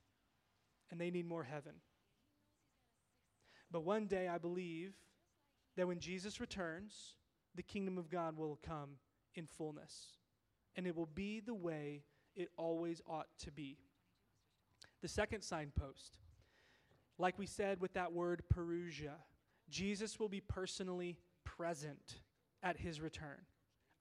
and 0.90 1.00
they 1.00 1.10
need 1.10 1.26
more 1.26 1.44
heaven. 1.44 1.72
But 3.74 3.82
one 3.82 4.06
day 4.06 4.28
I 4.28 4.38
believe 4.38 4.92
that 5.76 5.88
when 5.88 5.98
Jesus 5.98 6.40
returns, 6.40 7.16
the 7.56 7.62
kingdom 7.64 7.98
of 7.98 8.08
God 8.08 8.36
will 8.36 8.56
come 8.64 8.90
in 9.34 9.48
fullness. 9.48 10.10
And 10.76 10.86
it 10.86 10.94
will 10.94 11.08
be 11.12 11.40
the 11.40 11.54
way 11.54 12.04
it 12.36 12.50
always 12.56 13.02
ought 13.04 13.26
to 13.40 13.50
be. 13.50 13.78
The 15.02 15.08
second 15.08 15.42
signpost, 15.42 16.18
like 17.18 17.36
we 17.36 17.46
said 17.46 17.80
with 17.80 17.94
that 17.94 18.12
word 18.12 18.44
Parousia, 18.54 19.16
Jesus 19.68 20.20
will 20.20 20.28
be 20.28 20.40
personally 20.40 21.18
present 21.42 22.20
at 22.62 22.78
his 22.78 23.00
return. 23.00 23.40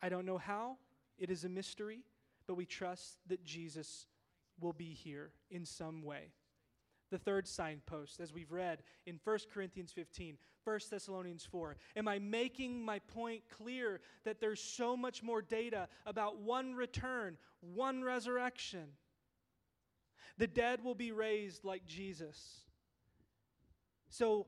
I 0.04 0.10
don't 0.10 0.28
know 0.28 0.38
how, 0.38 0.78
it 1.18 1.32
is 1.32 1.46
a 1.46 1.50
mystery, 1.50 2.04
but 2.46 2.58
we 2.58 2.68
trust 2.68 3.18
that 3.26 3.44
Jesus 3.44 4.06
will 4.60 4.74
be 4.74 4.94
here 4.94 5.32
in 5.50 5.66
some 5.66 6.04
way 6.04 6.34
the 7.14 7.20
third 7.20 7.48
signpost, 7.48 8.20
as 8.20 8.34
we've 8.34 8.52
read 8.52 8.82
in 9.06 9.20
1 9.24 9.40
Corinthians 9.54 9.92
15, 9.92 10.36
1 10.64 10.80
Thessalonians 10.90 11.46
4. 11.46 11.78
Am 11.96 12.08
I 12.08 12.18
making 12.18 12.84
my 12.84 12.98
point 12.98 13.44
clear 13.56 14.02
that 14.24 14.42
there's 14.42 14.60
so 14.60 14.98
much 14.98 15.22
more 15.22 15.40
data 15.40 15.90
about 16.08 16.40
one 16.40 16.74
return, 16.74 17.38
one 17.62 18.04
resurrection? 18.04 18.86
The 20.40 20.48
dead 20.48 20.84
will 20.84 20.96
be 20.96 21.12
raised 21.12 21.64
like 21.64 21.86
Jesus. 21.86 22.62
So 24.10 24.48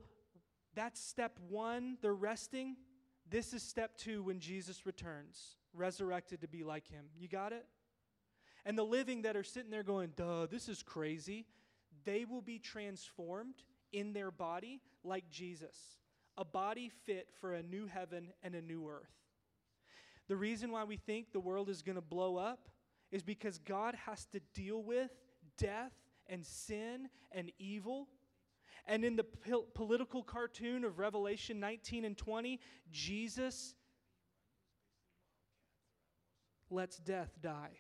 that's 0.74 1.00
step 1.00 1.38
one, 1.48 2.00
they're 2.02 2.16
resting. 2.16 2.78
This 3.30 3.54
is 3.54 3.62
step 3.62 3.96
two 3.96 4.24
when 4.24 4.40
Jesus 4.40 4.88
returns, 4.88 5.58
resurrected 5.72 6.42
to 6.42 6.48
be 6.48 6.64
like 6.64 6.88
him. 6.88 7.06
You 7.16 7.28
got 7.28 7.54
it? 7.54 7.68
And 8.66 8.76
the 8.76 8.84
living 8.84 9.22
that 9.22 9.38
are 9.38 9.44
sitting 9.44 9.70
there 9.70 9.84
going, 9.84 10.14
duh, 10.16 10.48
this 10.48 10.68
is 10.68 10.82
crazy 10.82 11.46
they 12.06 12.26
will 12.26 12.42
be 12.42 12.60
transformed 12.60 13.64
in 13.92 14.14
their 14.14 14.32
body 14.32 14.82
like 15.04 15.30
Jesus, 15.30 15.78
a 16.38 16.46
body 16.46 16.92
fit 17.06 17.30
for 17.40 17.54
a 17.54 17.64
new 17.64 17.88
heaven 17.88 18.30
and 18.44 18.56
a 18.56 18.62
new 18.62 18.88
earth. 18.90 19.14
The 20.28 20.36
reason 20.36 20.72
why 20.72 20.84
we 20.84 20.98
think 20.98 21.32
the 21.32 21.40
world 21.40 21.70
is 21.70 21.82
going 21.82 21.96
to 21.96 22.02
blow 22.02 22.38
up 22.38 22.68
is 23.12 23.24
because 23.24 23.60
God 23.60 23.96
has 24.06 24.26
to 24.28 24.40
deal 24.54 24.82
with 24.82 25.12
death 25.58 25.94
and 26.28 26.46
sin 26.46 27.10
and 27.32 27.52
evil. 27.60 28.08
And 28.88 29.06
in 29.06 29.16
the 29.16 29.24
pol- 29.24 29.68
political 29.74 30.24
cartoon 30.24 30.84
of 30.84 31.00
Revelation 31.00 31.60
19 31.60 32.06
and 32.06 32.18
20, 32.18 32.60
Jesus 32.92 33.76
lets 36.70 36.98
death 36.98 37.32
die. 37.42 37.78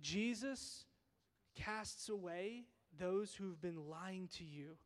Jesus 0.00 0.84
casts 1.64 2.08
away 2.08 2.64
those 2.98 3.34
who've 3.34 3.60
been 3.60 3.88
lying 3.88 4.28
to 4.38 4.44
you 4.44 4.76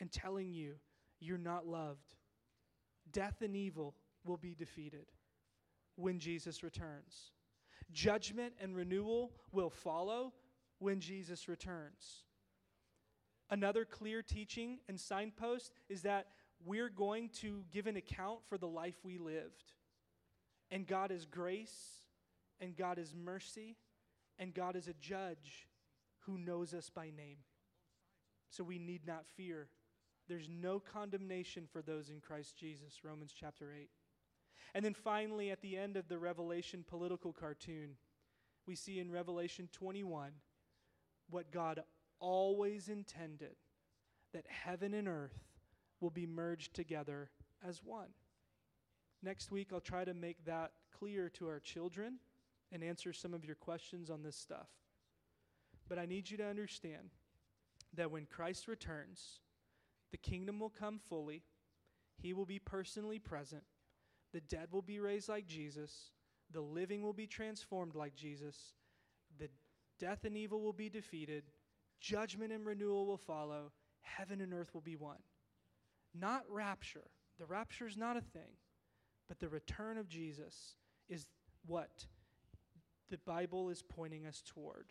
and 0.00 0.10
telling 0.10 0.52
you 0.52 0.74
you're 1.20 1.38
not 1.38 1.66
loved. 1.66 2.14
Death 3.12 3.42
and 3.42 3.56
evil 3.56 3.94
will 4.24 4.36
be 4.36 4.54
defeated 4.54 5.06
when 5.96 6.18
Jesus 6.18 6.62
returns. 6.62 7.32
Judgment 7.92 8.54
and 8.60 8.76
renewal 8.76 9.32
will 9.52 9.70
follow 9.70 10.32
when 10.78 11.00
Jesus 11.00 11.48
returns. 11.48 12.24
Another 13.50 13.84
clear 13.84 14.22
teaching 14.22 14.78
and 14.88 14.98
signpost 14.98 15.72
is 15.88 16.02
that 16.02 16.28
we're 16.64 16.88
going 16.88 17.30
to 17.40 17.64
give 17.72 17.86
an 17.86 17.96
account 17.96 18.38
for 18.48 18.56
the 18.56 18.68
life 18.68 18.94
we 19.02 19.18
lived. 19.18 19.72
And 20.70 20.86
God 20.86 21.10
is 21.10 21.26
grace, 21.26 21.74
and 22.60 22.76
God 22.76 22.98
is 22.98 23.12
mercy, 23.14 23.76
and 24.38 24.54
God 24.54 24.76
is 24.76 24.86
a 24.86 24.94
judge 24.94 25.66
who 26.26 26.38
knows 26.38 26.74
us 26.74 26.90
by 26.90 27.06
name. 27.06 27.38
So 28.50 28.64
we 28.64 28.78
need 28.78 29.06
not 29.06 29.26
fear. 29.36 29.68
There's 30.28 30.48
no 30.48 30.80
condemnation 30.80 31.66
for 31.72 31.82
those 31.82 32.10
in 32.10 32.20
Christ 32.20 32.56
Jesus, 32.56 33.04
Romans 33.04 33.34
chapter 33.38 33.72
8. 33.72 33.88
And 34.74 34.84
then 34.84 34.94
finally, 34.94 35.50
at 35.50 35.62
the 35.62 35.76
end 35.76 35.96
of 35.96 36.08
the 36.08 36.18
Revelation 36.18 36.84
political 36.86 37.32
cartoon, 37.32 37.96
we 38.66 38.74
see 38.74 38.98
in 39.00 39.10
Revelation 39.10 39.68
21 39.72 40.32
what 41.28 41.50
God 41.50 41.82
always 42.20 42.88
intended 42.88 43.56
that 44.32 44.46
heaven 44.48 44.94
and 44.94 45.08
earth 45.08 45.38
will 46.00 46.10
be 46.10 46.26
merged 46.26 46.74
together 46.74 47.30
as 47.66 47.82
one. 47.82 48.08
Next 49.22 49.50
week, 49.50 49.68
I'll 49.72 49.80
try 49.80 50.04
to 50.04 50.14
make 50.14 50.44
that 50.44 50.72
clear 50.96 51.28
to 51.30 51.48
our 51.48 51.60
children 51.60 52.18
and 52.72 52.84
answer 52.84 53.12
some 53.12 53.34
of 53.34 53.44
your 53.44 53.56
questions 53.56 54.10
on 54.10 54.22
this 54.22 54.36
stuff. 54.36 54.68
But 55.90 55.98
I 55.98 56.06
need 56.06 56.30
you 56.30 56.36
to 56.36 56.46
understand 56.46 57.10
that 57.94 58.12
when 58.12 58.24
Christ 58.24 58.68
returns, 58.68 59.40
the 60.12 60.16
kingdom 60.16 60.60
will 60.60 60.70
come 60.70 61.00
fully, 61.08 61.42
he 62.16 62.32
will 62.32 62.46
be 62.46 62.60
personally 62.60 63.18
present, 63.18 63.64
the 64.32 64.40
dead 64.40 64.68
will 64.70 64.82
be 64.82 65.00
raised 65.00 65.28
like 65.28 65.48
Jesus, 65.48 66.12
the 66.52 66.60
living 66.60 67.02
will 67.02 67.12
be 67.12 67.26
transformed 67.26 67.96
like 67.96 68.14
Jesus, 68.14 68.56
the 69.38 69.48
death 69.98 70.24
and 70.24 70.36
evil 70.36 70.60
will 70.60 70.72
be 70.72 70.88
defeated, 70.88 71.50
judgment 72.00 72.52
and 72.52 72.64
renewal 72.64 73.04
will 73.04 73.18
follow, 73.18 73.72
heaven 74.02 74.40
and 74.40 74.54
earth 74.54 74.72
will 74.72 74.80
be 74.80 74.96
one. 74.96 75.18
Not 76.14 76.44
rapture. 76.48 77.10
The 77.40 77.46
rapture 77.46 77.88
is 77.88 77.96
not 77.96 78.16
a 78.16 78.20
thing, 78.20 78.52
but 79.28 79.40
the 79.40 79.48
return 79.48 79.98
of 79.98 80.08
Jesus 80.08 80.76
is 81.08 81.26
what 81.66 82.06
the 83.10 83.18
Bible 83.18 83.70
is 83.70 83.82
pointing 83.82 84.24
us 84.24 84.40
toward. 84.46 84.86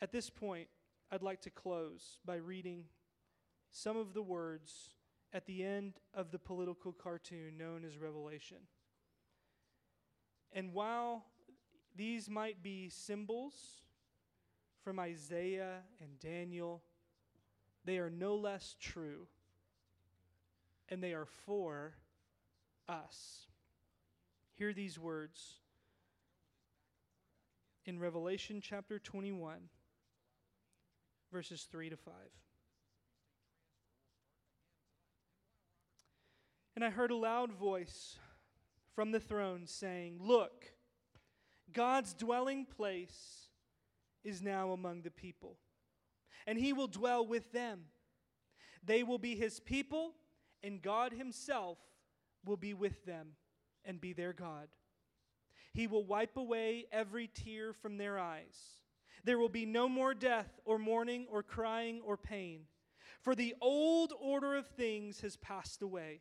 At 0.00 0.12
this 0.12 0.28
point, 0.28 0.68
I'd 1.10 1.22
like 1.22 1.40
to 1.42 1.50
close 1.50 2.18
by 2.24 2.36
reading 2.36 2.84
some 3.70 3.96
of 3.96 4.12
the 4.14 4.22
words 4.22 4.90
at 5.32 5.46
the 5.46 5.64
end 5.64 5.94
of 6.14 6.30
the 6.30 6.38
political 6.38 6.92
cartoon 6.92 7.56
known 7.58 7.84
as 7.84 7.98
Revelation. 7.98 8.58
And 10.52 10.72
while 10.72 11.24
these 11.94 12.28
might 12.28 12.62
be 12.62 12.88
symbols 12.88 13.54
from 14.82 14.98
Isaiah 14.98 15.80
and 16.00 16.18
Daniel, 16.20 16.82
they 17.84 17.98
are 17.98 18.10
no 18.10 18.36
less 18.36 18.76
true, 18.80 19.26
and 20.88 21.02
they 21.02 21.12
are 21.12 21.26
for 21.26 21.94
us. 22.88 23.46
Hear 24.54 24.72
these 24.72 24.98
words 24.98 25.60
in 27.84 27.98
Revelation 27.98 28.60
chapter 28.60 28.98
21, 28.98 29.68
verses 31.32 31.66
3 31.70 31.90
to 31.90 31.96
5. 31.96 32.14
And 36.74 36.84
I 36.84 36.90
heard 36.90 37.10
a 37.10 37.16
loud 37.16 37.52
voice 37.52 38.18
from 38.94 39.10
the 39.10 39.20
throne 39.20 39.66
saying, 39.66 40.18
Look, 40.20 40.66
God's 41.72 42.12
dwelling 42.12 42.66
place 42.66 43.48
is 44.22 44.42
now 44.42 44.72
among 44.72 45.02
the 45.02 45.10
people, 45.10 45.56
and 46.46 46.58
he 46.58 46.72
will 46.72 46.88
dwell 46.88 47.26
with 47.26 47.52
them. 47.52 47.86
They 48.84 49.02
will 49.02 49.18
be 49.18 49.34
his 49.34 49.58
people, 49.58 50.12
and 50.62 50.82
God 50.82 51.12
himself 51.12 51.78
will 52.44 52.56
be 52.56 52.74
with 52.74 53.04
them 53.04 53.32
and 53.84 54.00
be 54.00 54.12
their 54.12 54.32
God. 54.32 54.68
He 55.72 55.86
will 55.86 56.04
wipe 56.04 56.36
away 56.36 56.86
every 56.92 57.28
tear 57.28 57.72
from 57.72 57.96
their 57.96 58.18
eyes. 58.18 58.56
There 59.26 59.40
will 59.40 59.48
be 59.48 59.66
no 59.66 59.88
more 59.88 60.14
death, 60.14 60.60
or 60.64 60.78
mourning, 60.78 61.26
or 61.28 61.42
crying, 61.42 62.00
or 62.04 62.16
pain, 62.16 62.60
for 63.20 63.34
the 63.34 63.56
old 63.60 64.12
order 64.20 64.54
of 64.54 64.68
things 64.68 65.20
has 65.22 65.36
passed 65.36 65.82
away. 65.82 66.20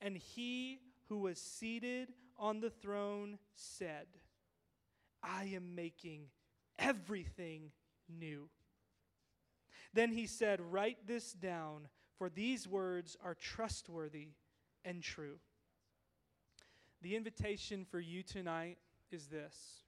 And 0.00 0.16
he 0.16 0.80
who 1.10 1.18
was 1.18 1.38
seated 1.38 2.14
on 2.38 2.60
the 2.60 2.70
throne 2.70 3.38
said, 3.56 4.06
I 5.22 5.44
am 5.54 5.74
making 5.74 6.28
everything 6.78 7.72
new. 8.08 8.48
Then 9.92 10.12
he 10.12 10.26
said, 10.26 10.62
Write 10.62 11.06
this 11.06 11.34
down, 11.34 11.88
for 12.16 12.30
these 12.30 12.66
words 12.66 13.18
are 13.22 13.34
trustworthy 13.34 14.28
and 14.82 15.02
true. 15.02 15.40
The 17.02 17.16
invitation 17.16 17.84
for 17.84 18.00
you 18.00 18.22
tonight 18.22 18.78
is 19.10 19.26
this 19.26 19.82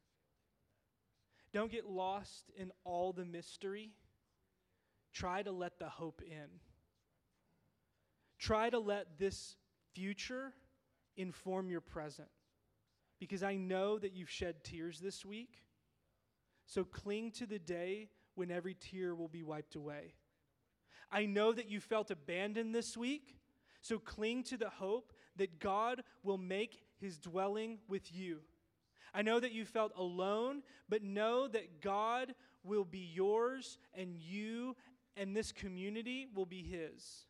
don't 1.55 1.70
get 1.70 1.86
lost 1.86 2.50
in 2.57 2.72
all 2.82 3.12
the 3.12 3.24
mystery. 3.24 3.92
Try 5.12 5.42
to 5.42 5.52
let 5.52 5.78
the 5.78 5.88
hope 5.88 6.20
in. 6.20 6.48
Try 8.40 8.70
to 8.70 8.80
let 8.80 9.18
this 9.18 9.55
future 9.94 10.52
inform 11.16 11.70
your 11.70 11.80
present. 11.80 12.28
Because 13.20 13.44
I 13.44 13.55
know 13.55 14.00
that 14.00 14.12
you've 14.12 14.28
shed 14.28 14.64
tears 14.64 14.98
this 14.98 15.24
week. 15.24 15.62
So 16.66 16.82
cling 16.82 17.30
to 17.32 17.46
the 17.46 17.61
day 17.61 18.09
when 18.34 18.50
every 18.50 18.74
tear 18.74 19.14
will 19.14 19.28
be 19.28 19.44
wiped 19.44 19.76
away. 19.76 20.14
I 21.12 21.24
know 21.24 21.52
that 21.52 21.70
you 21.70 21.78
felt 21.78 22.11
abandoned 22.11 22.74
this 22.74 22.96
week. 22.96 23.36
So 23.80 24.00
cling 24.00 24.42
to 24.44 24.57
the 24.57 24.70
hope 24.70 25.12
that 25.36 25.61
God 25.61 26.02
will 26.24 26.38
make 26.38 26.82
his 27.00 27.16
dwelling 27.16 27.78
with 27.86 28.12
you. 28.12 28.40
I 29.15 29.23
know 29.23 29.39
that 29.39 29.53
you 29.53 29.65
felt 29.65 29.93
alone, 29.97 30.62
but 30.89 31.03
know 31.03 31.47
that 31.49 31.81
God 31.81 32.35
will 32.65 32.85
be 32.85 33.11
yours 33.15 33.79
and 33.95 34.17
you 34.17 34.77
and 35.17 35.37
this 35.37 35.53
community 35.53 36.27
will 36.35 36.47
be 36.47 36.62
his. 36.62 37.27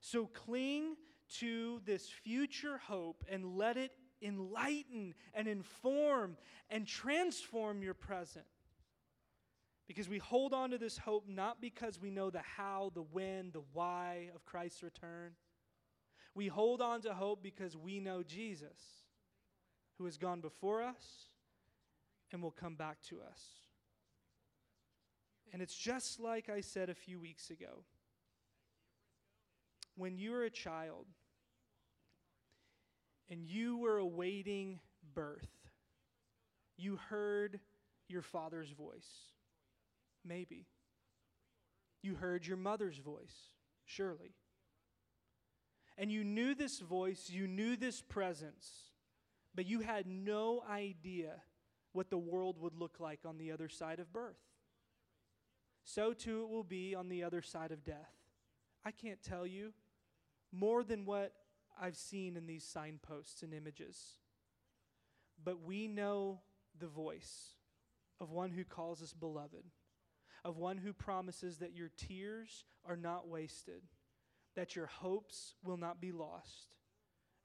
So 0.00 0.26
cling 0.26 0.94
to 1.38 1.80
this 1.84 2.08
future 2.08 2.78
hope 2.78 3.24
and 3.28 3.56
let 3.56 3.76
it 3.76 3.90
enlighten 4.22 5.14
and 5.34 5.48
inform 5.48 6.36
and 6.70 6.86
transform 6.86 7.82
your 7.82 7.94
present. 7.94 8.46
Because 9.88 10.08
we 10.08 10.18
hold 10.18 10.52
on 10.52 10.70
to 10.70 10.78
this 10.78 10.98
hope 10.98 11.28
not 11.28 11.60
because 11.60 12.00
we 12.00 12.10
know 12.10 12.30
the 12.30 12.40
how, 12.40 12.92
the 12.94 13.02
when, 13.02 13.50
the 13.52 13.62
why 13.72 14.30
of 14.34 14.44
Christ's 14.44 14.82
return. 14.82 15.32
We 16.34 16.48
hold 16.48 16.82
on 16.82 17.02
to 17.02 17.14
hope 17.14 17.42
because 17.42 17.76
we 17.76 18.00
know 18.00 18.22
Jesus, 18.22 18.78
who 19.98 20.04
has 20.04 20.16
gone 20.16 20.40
before 20.40 20.82
us 20.82 21.30
and 22.32 22.42
will 22.42 22.50
come 22.50 22.74
back 22.74 23.00
to 23.08 23.16
us. 23.20 23.40
And 25.52 25.62
it's 25.62 25.76
just 25.76 26.20
like 26.20 26.48
I 26.48 26.60
said 26.60 26.90
a 26.90 26.94
few 26.94 27.18
weeks 27.18 27.50
ago 27.50 27.84
when 29.96 30.16
you 30.18 30.32
were 30.32 30.44
a 30.44 30.50
child 30.50 31.06
and 33.30 33.42
you 33.42 33.78
were 33.78 33.96
awaiting 33.96 34.78
birth, 35.14 35.48
you 36.76 36.96
heard 37.08 37.58
your 38.08 38.22
father's 38.22 38.70
voice. 38.70 39.32
Maybe. 40.24 40.66
You 42.02 42.14
heard 42.14 42.46
your 42.46 42.56
mother's 42.56 42.98
voice, 42.98 43.54
surely. 43.84 44.34
And 45.98 46.12
you 46.12 46.22
knew 46.24 46.54
this 46.54 46.78
voice, 46.80 47.30
you 47.30 47.48
knew 47.48 47.74
this 47.74 48.02
presence, 48.02 48.68
but 49.56 49.66
you 49.66 49.80
had 49.80 50.06
no 50.06 50.62
idea 50.70 51.32
what 51.92 52.10
the 52.10 52.18
world 52.18 52.58
would 52.60 52.76
look 52.76 53.00
like 53.00 53.20
on 53.24 53.38
the 53.38 53.50
other 53.50 53.68
side 53.68 53.98
of 53.98 54.12
birth. 54.12 54.36
So 55.82 56.12
too 56.12 56.42
it 56.42 56.50
will 56.50 56.62
be 56.62 56.94
on 56.94 57.08
the 57.08 57.24
other 57.24 57.40
side 57.42 57.72
of 57.72 57.82
death. 57.82 58.12
I 58.84 58.90
can't 58.90 59.22
tell 59.22 59.46
you 59.46 59.72
more 60.52 60.84
than 60.84 61.06
what 61.06 61.32
I've 61.80 61.96
seen 61.96 62.36
in 62.36 62.46
these 62.46 62.64
signposts 62.64 63.42
and 63.42 63.54
images. 63.54 64.18
but 65.42 65.62
we 65.62 65.86
know 65.86 66.40
the 66.78 66.86
voice 66.86 67.54
of 68.20 68.30
one 68.30 68.50
who 68.50 68.64
calls 68.64 69.02
us 69.02 69.12
beloved, 69.12 69.64
of 70.44 70.56
one 70.56 70.78
who 70.78 70.92
promises 70.92 71.58
that 71.58 71.74
your 71.74 71.90
tears 71.96 72.64
are 72.84 72.96
not 72.96 73.28
wasted, 73.28 73.82
that 74.54 74.74
your 74.74 74.86
hopes 74.86 75.54
will 75.62 75.76
not 75.76 76.00
be 76.00 76.12
lost. 76.12 76.74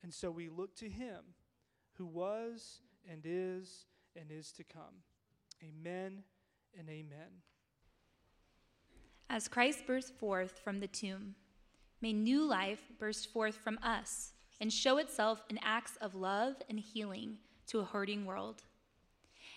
And 0.03 0.13
so 0.13 0.31
we 0.31 0.49
look 0.49 0.75
to 0.77 0.89
him 0.89 1.19
who 2.01 2.07
was 2.07 2.79
and 3.07 3.21
is 3.25 3.85
and 4.15 4.31
is 4.31 4.51
to 4.53 4.63
come. 4.63 5.03
Amen 5.63 6.23
and 6.77 6.89
amen. 6.89 7.43
As 9.29 9.47
Christ 9.47 9.85
burst 9.85 10.15
forth 10.15 10.59
from 10.63 10.79
the 10.79 10.87
tomb, 10.87 11.35
may 12.01 12.11
new 12.11 12.43
life 12.43 12.81
burst 12.97 13.31
forth 13.31 13.55
from 13.55 13.77
us 13.83 14.31
and 14.59 14.73
show 14.73 14.97
itself 14.97 15.43
in 15.47 15.59
acts 15.61 15.95
of 16.01 16.15
love 16.15 16.55
and 16.69 16.79
healing 16.79 17.37
to 17.67 17.79
a 17.79 17.85
hurting 17.85 18.25
world. 18.25 18.63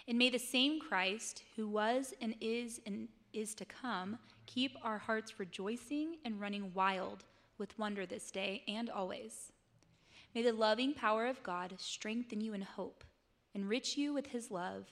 And 0.06 0.18
may 0.18 0.28
the 0.28 0.38
same 0.38 0.80
Christ 0.80 1.44
who 1.56 1.66
was 1.66 2.12
and 2.20 2.34
is 2.42 2.78
and 2.84 3.08
is 3.32 3.54
to 3.54 3.64
come 3.64 4.18
keep 4.44 4.76
our 4.82 4.98
hearts 4.98 5.40
rejoicing 5.40 6.16
and 6.26 6.38
running 6.38 6.72
wild 6.74 7.24
with 7.56 7.78
wonder 7.78 8.04
this 8.04 8.30
day 8.30 8.62
and 8.68 8.90
always. 8.90 9.53
May 10.34 10.42
the 10.42 10.52
loving 10.52 10.94
power 10.94 11.26
of 11.26 11.42
God 11.44 11.74
strengthen 11.78 12.40
you 12.40 12.54
in 12.54 12.62
hope, 12.62 13.04
enrich 13.54 13.96
you 13.96 14.12
with 14.12 14.26
his 14.26 14.50
love, 14.50 14.86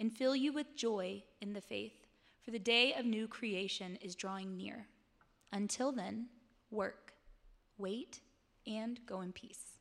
and 0.00 0.12
fill 0.12 0.34
you 0.34 0.52
with 0.52 0.74
joy 0.74 1.22
in 1.40 1.52
the 1.52 1.60
faith, 1.60 2.06
for 2.44 2.50
the 2.50 2.58
day 2.58 2.94
of 2.94 3.06
new 3.06 3.28
creation 3.28 3.96
is 4.02 4.16
drawing 4.16 4.56
near. 4.56 4.88
Until 5.52 5.92
then, 5.92 6.26
work, 6.70 7.14
wait, 7.78 8.20
and 8.66 8.98
go 9.06 9.20
in 9.20 9.32
peace. 9.32 9.77